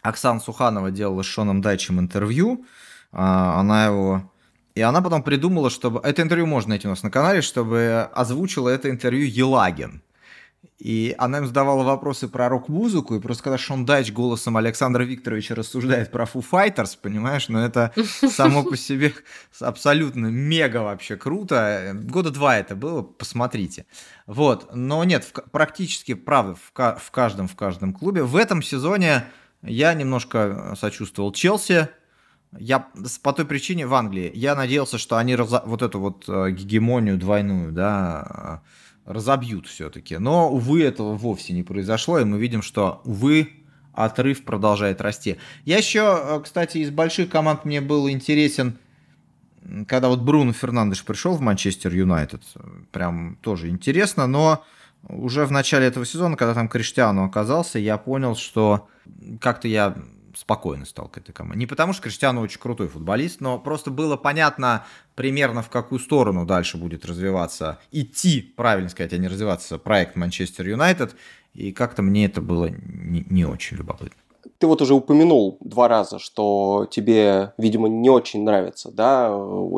[0.01, 2.63] Оксана Суханова делала с Шоном Дайчем интервью.
[3.11, 4.31] А, она его...
[4.79, 5.99] И она потом придумала, чтобы...
[6.05, 10.01] Это интервью можно найти у нас на канале, чтобы озвучила это интервью Елагин.
[10.77, 15.53] И она им задавала вопросы про рок-музыку, и просто когда Шон Дайч голосом Александра Викторовича
[15.53, 17.91] рассуждает про Foo Fighters, понимаешь, ну это
[18.29, 19.13] само по себе
[19.59, 21.91] абсолютно мега вообще круто.
[21.95, 23.85] Года два это было, посмотрите.
[24.27, 28.23] Вот, но нет, в, практически, правда, в, в каждом, в каждом клубе.
[28.23, 29.25] В этом сезоне
[29.61, 31.89] я немножко сочувствовал Челси,
[32.57, 32.87] я
[33.21, 37.17] по той причине в Англии, я надеялся, что они разо, вот эту вот э, гегемонию
[37.17, 38.61] двойную, да,
[39.05, 40.17] разобьют все-таки.
[40.17, 43.49] Но, увы, этого вовсе не произошло, и мы видим, что, увы,
[43.93, 45.37] отрыв продолжает расти.
[45.65, 48.77] Я еще, э, кстати, из больших команд мне был интересен,
[49.87, 52.41] когда вот Бруно Фернандеш пришел в Манчестер Юнайтед,
[52.91, 54.63] прям тоже интересно, но
[55.07, 58.87] уже в начале этого сезона, когда там Криштиану оказался, я понял, что
[59.39, 59.95] как-то я
[60.35, 61.59] спокойно стал к этой команде.
[61.59, 66.45] Не потому что Криштиану очень крутой футболист, но просто было понятно примерно в какую сторону
[66.45, 71.15] дальше будет развиваться, идти, правильно сказать, а не развиваться проект Манчестер Юнайтед,
[71.53, 74.17] и как-то мне это было не, не очень любопытно.
[74.57, 79.27] Ты вот уже упомянул два раза, что тебе, видимо, не очень нравится, да,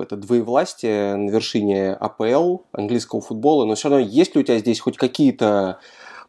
[0.01, 4.79] это двоевластие на вершине АПЛ, английского футбола, но все равно есть ли у тебя здесь
[4.79, 5.79] хоть какие-то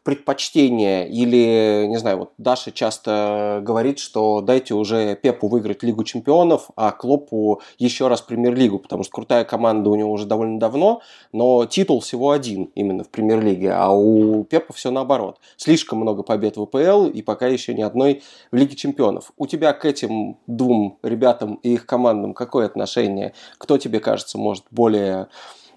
[0.05, 6.71] предпочтения или, не знаю, вот Даша часто говорит, что дайте уже Пепу выиграть Лигу Чемпионов,
[6.77, 11.67] а Клопу еще раз Премьер-лигу, потому что крутая команда у него уже довольно давно, но
[11.67, 15.39] титул всего один именно в Премьер-лиге, а у Пепа все наоборот.
[15.57, 19.33] Слишком много побед в АПЛ и пока еще ни одной в Лиге Чемпионов.
[19.37, 23.35] У тебя к этим двум ребятам и их командам какое отношение?
[23.59, 25.29] Кто тебе кажется, может, более,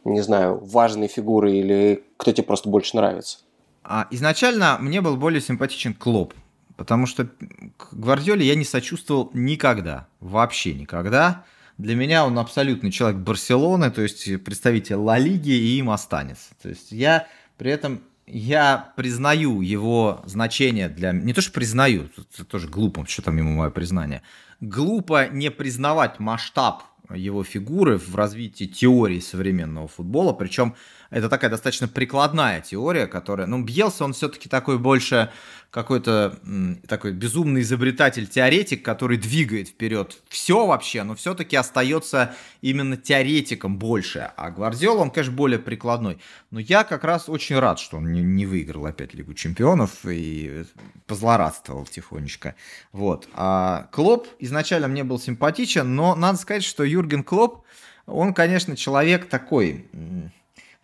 [0.03, 3.44] не знаю, важной фигурой или кто тебе просто больше нравится?
[3.87, 6.33] А изначально мне был более симпатичен Клоп,
[6.75, 7.29] потому что
[7.77, 11.43] к Гвардиоле я не сочувствовал никогда, вообще никогда.
[11.77, 16.55] Для меня он абсолютный человек Барселоны, то есть представитель Ла Лиги, и им останется.
[16.61, 21.11] То есть я при этом я признаю его значение для...
[21.11, 24.23] Не то, что признаю, это тоже глупо, что там ему мое признание.
[24.61, 30.75] Глупо не признавать масштаб его фигуры в развитии теории современного футбола, причем
[31.09, 35.29] это такая достаточно прикладная теория, которая, ну, Бьелса, он все-таки такой больше
[35.75, 36.39] какой-то
[36.87, 44.31] такой безумный изобретатель, теоретик, который двигает вперед все вообще, но все-таки остается именно теоретиком больше.
[44.37, 46.17] А Гвардиола, он, конечно, более прикладной.
[46.49, 50.63] Но я как раз очень рад, что он не, не выиграл опять Лигу Чемпионов и
[51.07, 52.55] позлорадствовал тихонечко.
[52.93, 53.27] Вот.
[53.33, 57.63] А Клоп изначально мне был симпатичен, но надо сказать, что Юрген Клоп,
[58.05, 59.85] он, конечно, человек такой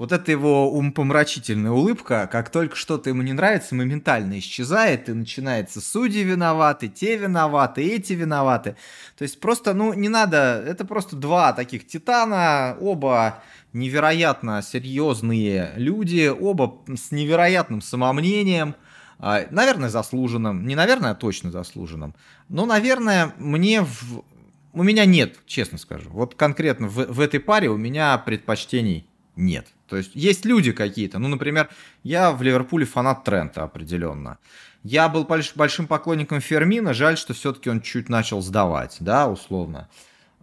[0.01, 5.79] вот эта его умпомрачительная улыбка, как только что-то ему не нравится, моментально исчезает, и начинается
[5.79, 8.75] судьи виноваты, те виноваты, эти виноваты.
[9.15, 13.43] То есть просто, ну, не надо, это просто два таких титана, оба
[13.73, 18.73] невероятно серьезные люди, оба с невероятным самомнением,
[19.19, 22.15] а, наверное, заслуженным, не наверное, а точно заслуженным,
[22.49, 24.23] но, наверное, мне в...
[24.73, 29.67] у меня нет, честно скажу, вот конкретно в, в этой паре у меня предпочтений нет.
[29.87, 31.19] То есть есть люди какие-то.
[31.19, 31.69] Ну, например,
[32.03, 34.37] я в Ливерпуле фанат Трента определенно.
[34.83, 36.93] Я был большим поклонником Фермина.
[36.93, 39.89] Жаль, что все-таки он чуть начал сдавать, да, условно.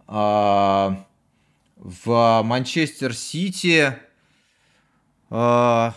[0.07, 1.05] А...
[1.79, 3.95] В Манчестер Сити
[5.29, 5.91] э,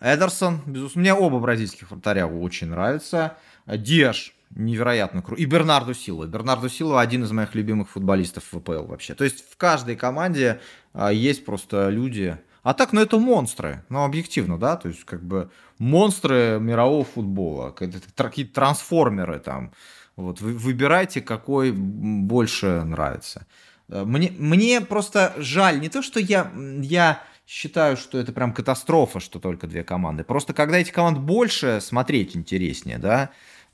[0.00, 3.36] Эдерсон, безусловно, мне оба бразильских вратаря очень нравятся.
[3.64, 5.40] Диаш невероятно круто.
[5.40, 6.26] И Бернарду Силва.
[6.26, 9.14] Бернарду Силва один из моих любимых футболистов в ВПЛ вообще.
[9.14, 10.60] То есть в каждой команде
[10.92, 12.38] а, есть просто люди.
[12.62, 17.70] А так, ну это монстры, ну объективно, да, то есть как бы монстры мирового футбола,
[17.70, 19.72] какие-то трансформеры там.
[20.16, 23.46] Вот вы выбирайте, какой больше нравится.
[23.88, 26.50] Э, мне, мне просто жаль, не то, что я,
[26.82, 30.24] я считаю, что это прям катастрофа, что только две команды.
[30.24, 33.30] Просто когда эти команды больше, смотреть интереснее, да.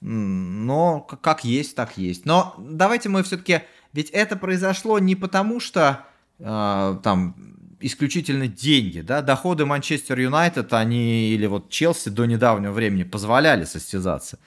[0.07, 2.27] Но как есть, так есть.
[2.27, 3.63] Но давайте мы все-таки...
[3.95, 6.05] Ведь это произошло не потому, что
[6.39, 7.37] э, там
[7.81, 14.39] исключительно деньги, да, доходы Манчестер Юнайтед, они или вот Челси до недавнего времени позволяли состязаться.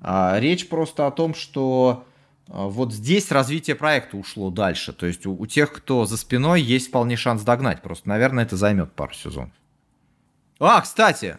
[0.00, 2.06] А речь просто о том, что
[2.48, 4.92] а, вот здесь развитие проекта ушло дальше.
[4.92, 7.82] То есть у, у тех, кто за спиной, есть вполне шанс догнать.
[7.82, 9.52] Просто, наверное, это займет пару сезонов.
[10.58, 11.38] А, кстати,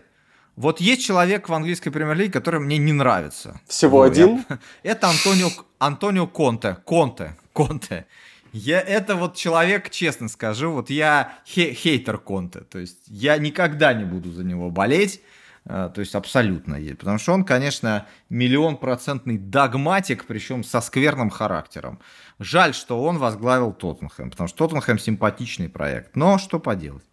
[0.56, 3.60] вот есть человек в английской премьер-лиге, который мне не нравится.
[3.68, 4.46] Всего вот, один?
[4.50, 4.60] Я...
[4.92, 6.78] Это Антонио, Антонио Конте.
[6.86, 7.36] Конте.
[7.54, 8.06] Конте.
[8.52, 12.60] Я, это вот человек, честно скажу, вот я хе хейтер Конте.
[12.60, 15.22] То есть я никогда не буду за него болеть.
[15.66, 16.78] А, то есть абсолютно.
[17.00, 22.00] Потому что он, конечно, миллион процентный догматик, причем со скверным характером.
[22.38, 26.16] Жаль, что он возглавил Тоттенхэм, потому что Тоттенхэм симпатичный проект.
[26.16, 27.06] Но что поделать.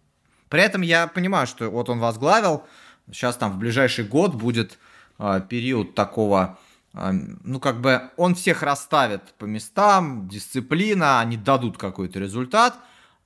[0.49, 2.63] При этом я понимаю, что вот он возглавил,
[3.11, 4.77] сейчас там в ближайший год будет
[5.19, 6.57] э, период такого,
[6.93, 7.11] э,
[7.43, 12.75] ну как бы он всех расставит по местам, дисциплина, они дадут какой-то результат–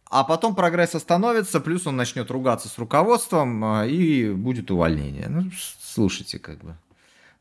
[0.10, 5.28] а потом прогресс остановится, плюс он начнет ругаться с руководством, а, и будет увольнение.
[5.28, 6.78] Ну, слушайте, как бы.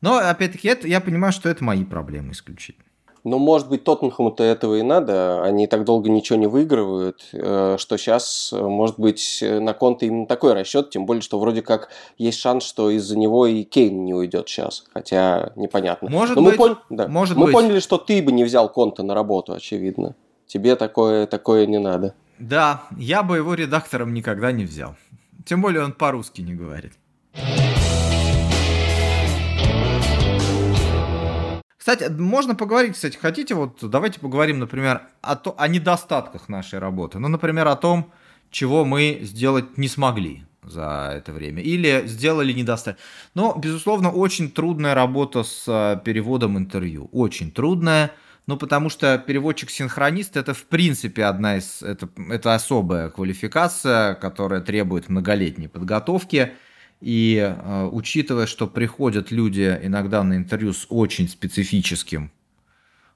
[0.00, 2.84] Но, опять-таки, это, я понимаю, что это мои проблемы исключительно.
[3.24, 5.42] Ну, может быть, Тоттенхэму-то этого и надо.
[5.42, 10.26] Они так долго ничего не выигрывают, э, что сейчас, э, может быть, на конте именно
[10.26, 14.12] такой расчет, тем более, что вроде как есть шанс, что из-за него и Кейн не
[14.12, 14.84] уйдет сейчас.
[14.92, 16.10] Хотя непонятно.
[16.10, 16.58] Может Но быть.
[16.58, 16.78] Мы, пон...
[16.90, 17.08] да.
[17.08, 17.54] может мы быть.
[17.54, 20.14] поняли, что ты бы не взял конта на работу, очевидно.
[20.46, 22.14] Тебе такое, такое не надо.
[22.38, 24.96] Да, я бы его редактором никогда не взял.
[25.46, 26.92] Тем более он по-русски не говорит.
[31.84, 37.18] Кстати, можно поговорить, кстати, хотите, вот давайте поговорим, например, о, то, о недостатках нашей работы.
[37.18, 38.10] Ну, например, о том,
[38.50, 41.62] чего мы сделать не смогли за это время.
[41.62, 43.04] Или сделали недостаточно.
[43.34, 47.10] Но, безусловно, очень трудная работа с э, переводом интервью.
[47.12, 48.12] Очень трудная.
[48.46, 55.10] Ну, потому что переводчик-синхронист это в принципе одна из, это, это особая квалификация, которая требует
[55.10, 56.54] многолетней подготовки.
[57.00, 62.30] И э, учитывая, что приходят люди иногда на интервью с очень специфическим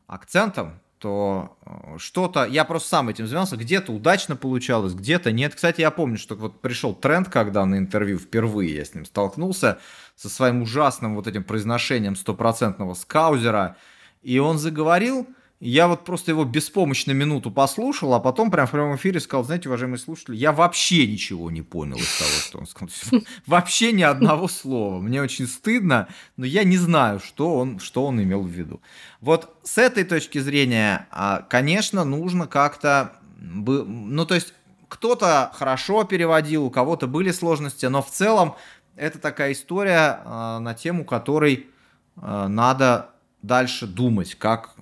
[0.07, 5.55] акцентом, то э, что-то, я просто сам этим занимался, где-то удачно получалось, где-то нет.
[5.55, 9.79] Кстати, я помню, что вот пришел тренд, когда на интервью впервые я с ним столкнулся,
[10.17, 13.77] со своим ужасным вот этим произношением стопроцентного скаузера,
[14.23, 15.29] и он заговорил,
[15.61, 19.68] я вот просто его беспомощно минуту послушал, а потом прям в прямом эфире сказал, знаете,
[19.68, 23.23] уважаемые слушатели, я вообще ничего не понял из того, что он сказал.
[23.47, 25.01] Вообще ни одного слова.
[25.01, 28.81] Мне очень стыдно, но я не знаю, что он, что он имел в виду.
[29.21, 33.14] Вот с этой точки зрения, а, конечно, нужно как-то...
[33.40, 34.55] Ну, то есть,
[34.88, 38.55] кто-то хорошо переводил, у кого-то были сложности, но в целом
[38.94, 41.66] это такая история а, на тему которой
[42.16, 43.11] а, надо
[43.42, 44.75] дальше думать, как,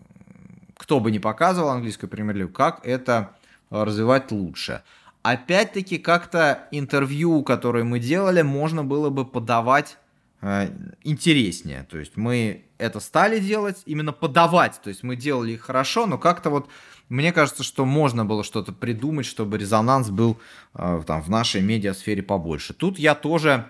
[0.86, 3.32] кто бы ни показывал английскую премьер-лигу, как это
[3.70, 4.84] развивать лучше.
[5.22, 9.98] Опять-таки, как-то интервью, которые мы делали, можно было бы подавать
[10.42, 10.68] э,
[11.02, 11.84] интереснее.
[11.90, 14.80] То есть мы это стали делать, именно подавать.
[14.80, 16.68] То есть мы делали их хорошо, но как-то вот
[17.08, 20.38] мне кажется, что можно было что-то придумать, чтобы резонанс был
[20.74, 22.74] э, там, в нашей медиасфере побольше.
[22.74, 23.68] Тут я тоже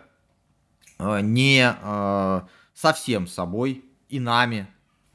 [0.99, 2.41] э, не э,
[2.75, 4.67] совсем собой и нами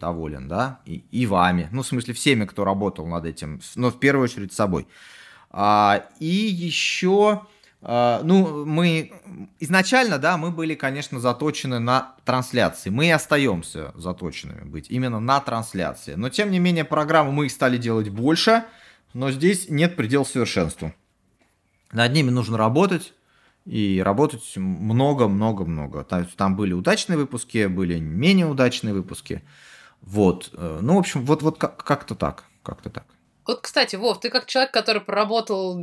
[0.01, 3.99] доволен, да, и, и вами, ну, в смысле, всеми, кто работал над этим, но в
[3.99, 4.87] первую очередь собой.
[5.51, 7.43] А, и еще,
[7.81, 9.13] а, ну, мы
[9.59, 15.39] изначально, да, мы были, конечно, заточены на трансляции, мы и остаемся заточенными быть именно на
[15.39, 18.65] трансляции, но, тем не менее, программу мы стали делать больше,
[19.13, 20.93] но здесь нет предела совершенству.
[21.93, 23.13] Над ними нужно работать,
[23.65, 26.03] и работать много-много-много.
[26.35, 29.43] Там были удачные выпуски, были менее удачные выпуски.
[30.01, 30.49] Вот.
[30.53, 32.45] Э, ну, в общем, вот, вот как-то так.
[32.63, 33.05] Как-то так.
[33.47, 35.79] Вот, кстати, Вов, ты как человек, который проработал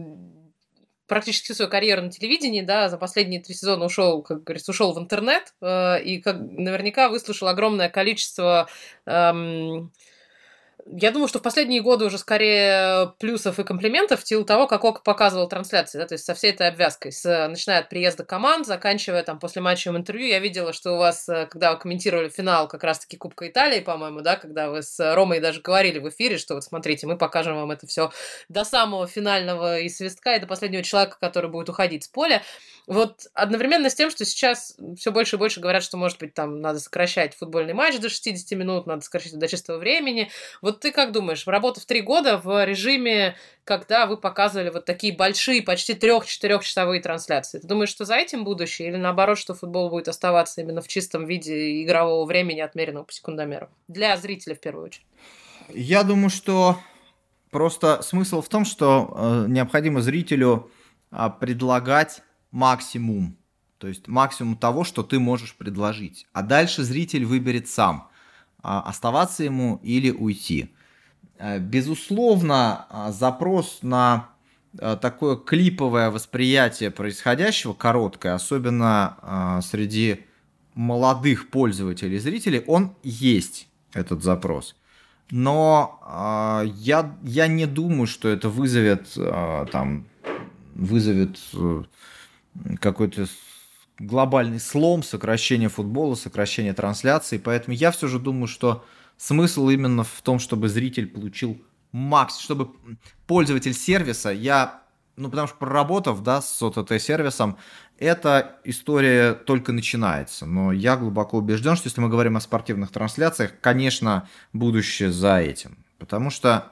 [1.07, 4.99] практически свою карьеру на телевидении, да, за последние три сезона ушел, как говорится, ушел в
[4.99, 8.69] интернет, э, и как наверняка выслушал огромное количество
[9.07, 9.91] эм,
[10.91, 14.85] я думаю, что в последние годы уже скорее плюсов и комплиментов в силу того, как
[14.85, 18.67] ОК показывал трансляции, да, то есть со всей этой обвязкой, с, начиная от приезда команд,
[18.67, 22.69] заканчивая там после матча интервью, я видела, что у вас, э, когда вы комментировали финал
[22.69, 26.55] как раз-таки Кубка Италии, по-моему, да, когда вы с Ромой даже говорили в эфире, что
[26.55, 28.11] вот смотрите, мы покажем вам это все
[28.49, 32.43] до самого финального и свистка, и до последнего человека, который будет уходить с поля.
[32.87, 36.63] Вот одновременно с тем, что сейчас все больше и больше говорят, что, может быть, там
[36.63, 40.31] надо сокращать футбольный матч до 60 минут, надо сокращать до чистого времени.
[40.63, 45.15] Вот ты как думаешь, работа в три года в режиме, когда вы показывали вот такие
[45.15, 50.09] большие, почти трех-четырехчасовые трансляции, ты думаешь, что за этим будущее или наоборот, что футбол будет
[50.09, 53.69] оставаться именно в чистом виде игрового времени, отмеренного по секундомеру?
[53.89, 55.07] Для зрителя в первую очередь.
[55.75, 56.79] Я думаю, что
[57.51, 60.71] просто смысл в том, что э, необходимо зрителю
[61.11, 63.37] э, предлагать максимум.
[63.79, 66.27] То есть максимум того, что ты можешь предложить.
[66.33, 68.08] А дальше зритель выберет сам, а,
[68.63, 70.71] оставаться ему или уйти.
[71.39, 74.31] Э, безусловно, а, запрос на
[74.79, 80.25] э, такое клиповое восприятие происходящего, короткое, особенно а, среди
[80.75, 84.77] молодых пользователей, зрителей, он есть, этот запрос.
[85.31, 89.09] Но я, я не думаю, что это вызовет,
[89.73, 90.07] там,
[90.79, 91.83] вызовет э,
[92.81, 93.27] какой-то
[93.99, 97.39] глобальный слом, сокращение футбола, сокращение трансляций.
[97.39, 98.85] Поэтому я все же думаю, что
[99.17, 101.61] смысл именно в том, чтобы зритель получил
[101.93, 102.71] макс, чтобы
[103.27, 104.83] пользователь сервиса, я,
[105.17, 107.57] ну потому что проработав, да, с OTT-сервисом,
[107.99, 110.47] эта история только начинается.
[110.47, 115.79] Но я глубоко убежден, что если мы говорим о спортивных трансляциях, конечно, будущее за этим.
[115.99, 116.71] Потому что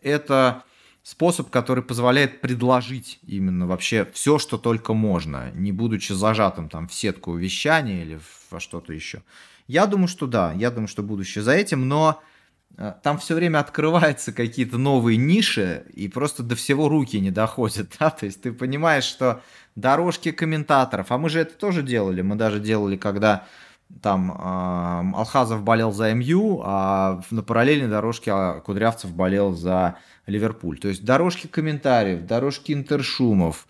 [0.00, 0.62] это
[1.02, 6.94] способ, который позволяет предложить именно вообще все, что только можно, не будучи зажатым там в
[6.94, 8.20] сетку вещания или
[8.50, 9.22] во что-то еще.
[9.66, 12.20] Я думаю, что да, я думаю, что будущее за этим, но
[12.76, 17.96] э, там все время открываются какие-то новые ниши, и просто до всего руки не доходят,
[18.00, 19.42] да, то есть ты понимаешь, что
[19.76, 23.46] дорожки комментаторов, а мы же это тоже делали, мы даже делали, когда
[24.02, 30.78] там э, Алхазов болел за МЮ, а на параллельной дорожке а, Кудрявцев болел за Ливерпуль.
[30.78, 33.66] То есть дорожки комментариев, дорожки интершумов,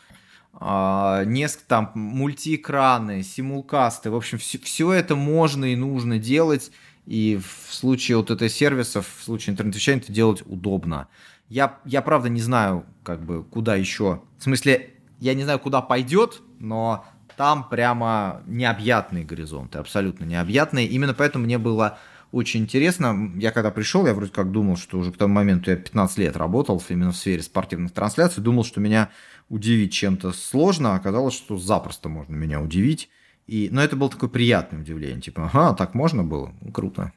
[0.61, 4.11] э, несколько там мультиэкраны, симулкасты.
[4.11, 6.71] В общем, все, все это можно и нужно делать.
[7.07, 11.09] И в случае вот этой сервисов, в случае интернет-вещания это делать удобно.
[11.49, 14.23] Я, я правда не знаю, как бы, куда еще.
[14.39, 17.05] В смысле, я не знаю, куда пойдет, но
[17.37, 20.87] там прямо необъятные горизонты, абсолютно необъятные.
[20.87, 21.99] Именно поэтому мне было
[22.33, 23.33] очень интересно.
[23.37, 26.37] Я когда пришел, я вроде как думал, что уже к тому моменту я 15 лет
[26.37, 29.11] работал именно в сфере спортивных трансляций, думал, что меня
[29.49, 33.11] удивить чем-то сложно, а оказалось, что запросто можно меня удивить.
[33.47, 37.12] И, но это было такое приятное удивление, типа, ага, так можно было, круто.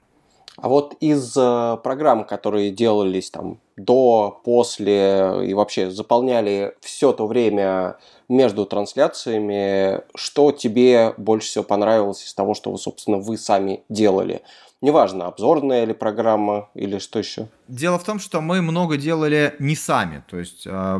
[0.58, 7.26] А вот из э, программ, которые делались там до, после и вообще заполняли все то
[7.26, 7.98] время
[8.30, 14.44] между трансляциями, что тебе больше всего понравилось из того, что вы, собственно, вы сами делали?
[14.82, 17.48] Неважно, обзорная или программа, или что еще.
[17.68, 20.24] Дело в том, что мы много делали не сами.
[20.30, 21.00] То есть э,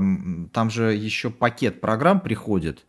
[0.54, 2.86] там же еще пакет программ приходит.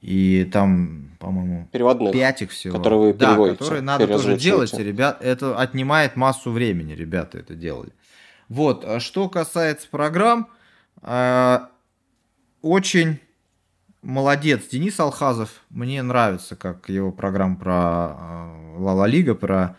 [0.00, 2.76] И там, по-моему, переводных, их всего.
[2.76, 5.18] Которые вы да, которые надо тоже делать, ребят.
[5.20, 7.92] Это отнимает массу времени, ребята это делали.
[8.48, 10.48] Вот, а что касается программ,
[11.02, 11.58] э,
[12.62, 13.20] очень
[14.02, 15.62] молодец Денис Алхазов.
[15.68, 19.76] Мне нравится, как его программа про э, Ла Лига, про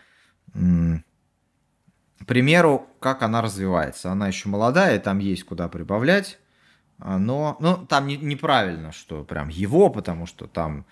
[0.54, 4.12] к примеру, как она развивается.
[4.12, 6.38] Она еще молодая, там есть куда прибавлять.
[7.04, 10.86] А, но ну, там не, неправильно, что прям его, потому что там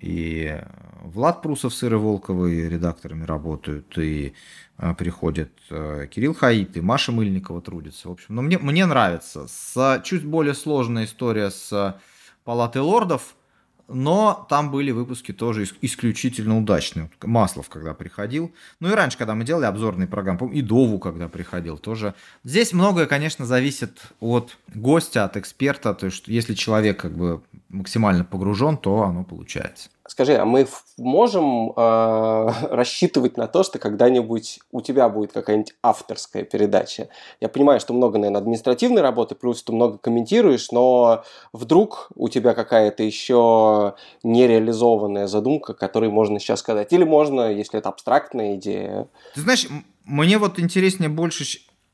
[0.00, 0.60] и
[1.02, 4.34] Влад Прусов с Ирой Волковой редакторами работают, и
[4.76, 8.08] а, приходит а, Кирилл Хаит, и Маша Мыльникова трудится.
[8.08, 9.46] В общем, но мне, мне нравится.
[9.48, 11.98] С, чуть более сложная история с
[12.44, 13.34] Палатой лордов–
[13.88, 17.10] но там были выпуски тоже исключительно удачные.
[17.22, 18.52] Маслов, когда приходил.
[18.80, 22.14] Ну и раньше, когда мы делали обзорные программы, и Дову, когда приходил, тоже.
[22.44, 25.94] Здесь многое, конечно, зависит от гостя, от эксперта.
[25.94, 27.42] То есть, если человек как бы
[27.74, 29.90] максимально погружен, то оно получается.
[30.06, 30.66] Скажи, а мы
[30.98, 37.08] можем э, рассчитывать на то, что когда-нибудь у тебя будет какая-нибудь авторская передача?
[37.40, 42.54] Я понимаю, что много, наверное, административной работы, плюс ты много комментируешь, но вдруг у тебя
[42.54, 46.92] какая-то еще нереализованная задумка, которой можно сейчас сказать?
[46.92, 49.08] Или можно, если это абстрактная идея?
[49.34, 49.66] Ты знаешь,
[50.04, 51.44] мне вот интереснее больше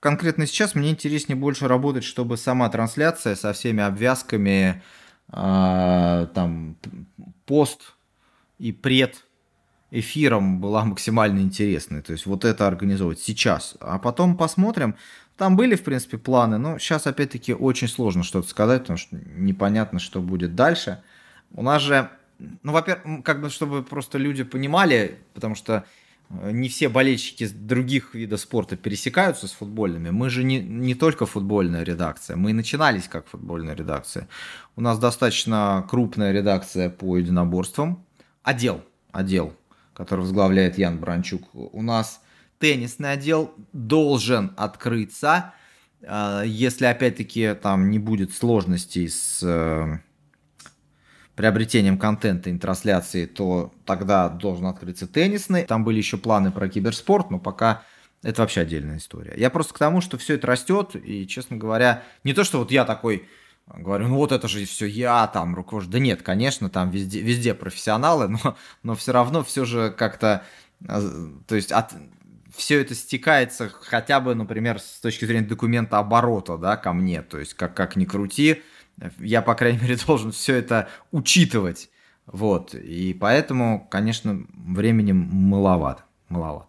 [0.01, 4.83] конкретно сейчас мне интереснее больше работать, чтобы сама трансляция со всеми обвязками,
[5.31, 6.77] там,
[7.47, 7.95] пост
[8.59, 9.25] и пред
[9.91, 12.03] эфиром была максимально интересной.
[12.03, 13.77] То есть вот это организовывать сейчас.
[13.81, 14.95] А потом посмотрим.
[15.37, 19.99] Там были, в принципе, планы, но сейчас, опять-таки, очень сложно что-то сказать, потому что непонятно,
[19.99, 21.03] что будет дальше.
[21.53, 22.11] У нас же,
[22.63, 25.85] ну, во-первых, как бы, чтобы просто люди понимали, потому что
[26.31, 30.11] не все болельщики других видов спорта пересекаются с футбольными.
[30.11, 34.29] Мы же не, не только футбольная редакция, мы начинались как футбольная редакция.
[34.77, 38.05] У нас достаточно крупная редакция по единоборствам.
[38.45, 39.55] Отдел, отдел,
[39.93, 41.49] который возглавляет Ян Бранчук.
[41.53, 42.23] У нас
[42.61, 45.53] теннисный отдел должен открыться,
[46.07, 49.99] а, если опять-таки там не будет сложностей с э,
[51.41, 55.65] приобретением контента и трансляции, то тогда должен открыться теннисный.
[55.65, 57.83] Там были еще планы про киберспорт, но пока
[58.23, 59.33] это вообще отдельная история.
[59.39, 62.71] Я просто к тому, что все это растет, и, честно говоря, не то, что вот
[62.71, 63.27] я такой
[63.67, 65.89] говорю, ну вот это же все я там руковожу.
[65.89, 70.45] Да нет, конечно, там везде, везде профессионалы, но, но все равно все же как-то,
[70.87, 71.01] а,
[71.47, 71.95] то есть от,
[72.55, 77.23] все это стекается хотя бы, например, с точки зрения документа оборота, да, ко мне.
[77.23, 78.63] То есть, как, как ни крути,
[79.19, 81.91] я, по крайней мере, должен все это учитывать.
[82.27, 82.75] Вот.
[82.75, 86.05] И поэтому, конечно, времени маловато.
[86.29, 86.69] маловато.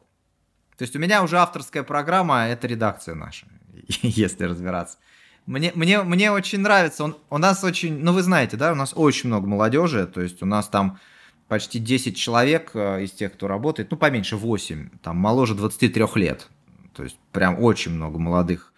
[0.78, 3.46] То есть у меня уже авторская программа, это редакция наша,
[4.02, 4.98] если разбираться.
[5.46, 8.94] Мне, мне, мне очень нравится, он, у нас очень, ну вы знаете, да, у нас
[8.96, 11.00] очень много молодежи, то есть у нас там
[11.48, 16.48] почти 10 человек э, из тех, кто работает, ну, поменьше 8, там, моложе 23 лет.
[16.94, 18.71] То есть прям очень много молодых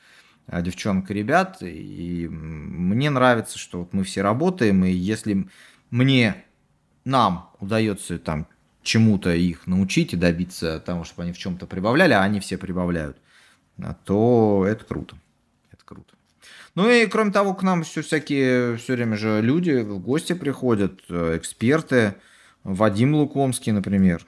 [0.47, 1.57] девчонок и ребят.
[1.61, 5.47] И мне нравится, что вот мы все работаем, и если
[5.89, 6.43] мне,
[7.05, 8.47] нам удается там
[8.81, 13.17] чему-то их научить и добиться того, чтобы они в чем-то прибавляли, а они все прибавляют,
[13.77, 15.15] э, то это круто.
[15.71, 16.13] Это круто.
[16.75, 21.01] Ну и кроме того, к нам все всякие все время же люди в гости приходят,
[21.09, 22.15] эксперты,
[22.63, 24.25] Вадим Лукомский, например.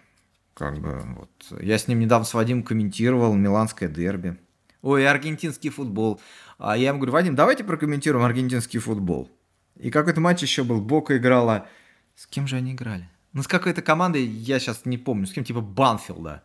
[0.53, 1.61] Как бы, вот.
[1.61, 4.37] Я с ним недавно с Вадимом комментировал миланское дерби.
[4.85, 6.21] Ой, аргентинский футбол.
[6.59, 9.31] А я ему говорю, Вадим, давайте прокомментируем аргентинский футбол.
[9.79, 11.67] И какой-то матч еще был, Бока играла...
[12.15, 13.09] С кем же они играли?
[13.33, 16.43] Ну, с какой-то командой, я сейчас не помню, с кем, типа Банфилда.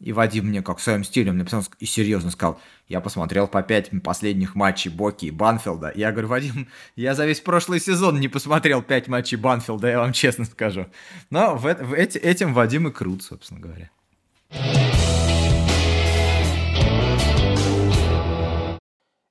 [0.00, 4.56] И Вадим мне как своим стилем написал и серьезно сказал, я посмотрел по пять последних
[4.56, 5.92] матчей Боки и Банфилда.
[5.94, 6.66] Я говорю, Вадим,
[6.96, 10.86] я за весь прошлый сезон не посмотрел пять матчей Банфилда, я вам честно скажу.
[11.30, 13.90] Но в, в эти, этим Вадим и крут, собственно говоря.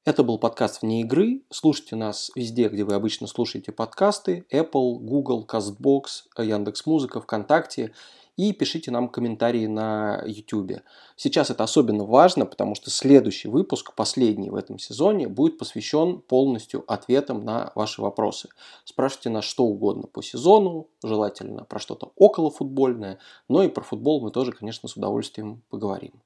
[0.06, 1.41] Это был подкаст «Вне игры».
[1.49, 4.45] Слушайте нас везде, где вы обычно слушаете подкасты.
[4.51, 7.91] Apple, Google, CastBox, Яндекс.Музыка, ВКонтакте
[8.38, 10.84] и пишите нам комментарии на YouTube.
[11.16, 16.84] Сейчас это особенно важно, потому что следующий выпуск, последний в этом сезоне, будет посвящен полностью
[16.86, 18.49] ответам на ваши вопросы.
[18.84, 23.18] Спрашивайте нас что угодно по сезону, желательно про что-то околофутбольное,
[23.49, 26.22] но и про футбол мы тоже, конечно, с удовольствием поговорим.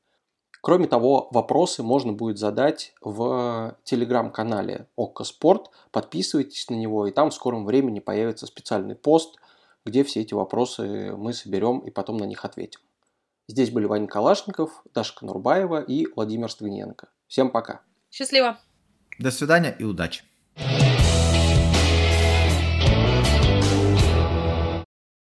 [0.62, 5.70] Кроме того, вопросы можно будет задать в телеграм-канале Окко Спорт.
[5.91, 9.38] Подписывайтесь на него, и там в скором времени появится специальный пост–
[9.86, 12.80] где все эти вопросы мы соберем и потом на них ответим.
[13.47, 17.10] Здесь были Ваня Калашников, Даша Нурбаева и Владимир Стыгненко.
[17.28, 17.82] Всем пока.
[18.12, 18.60] Счастливо.
[19.18, 20.24] До свидания и удачи.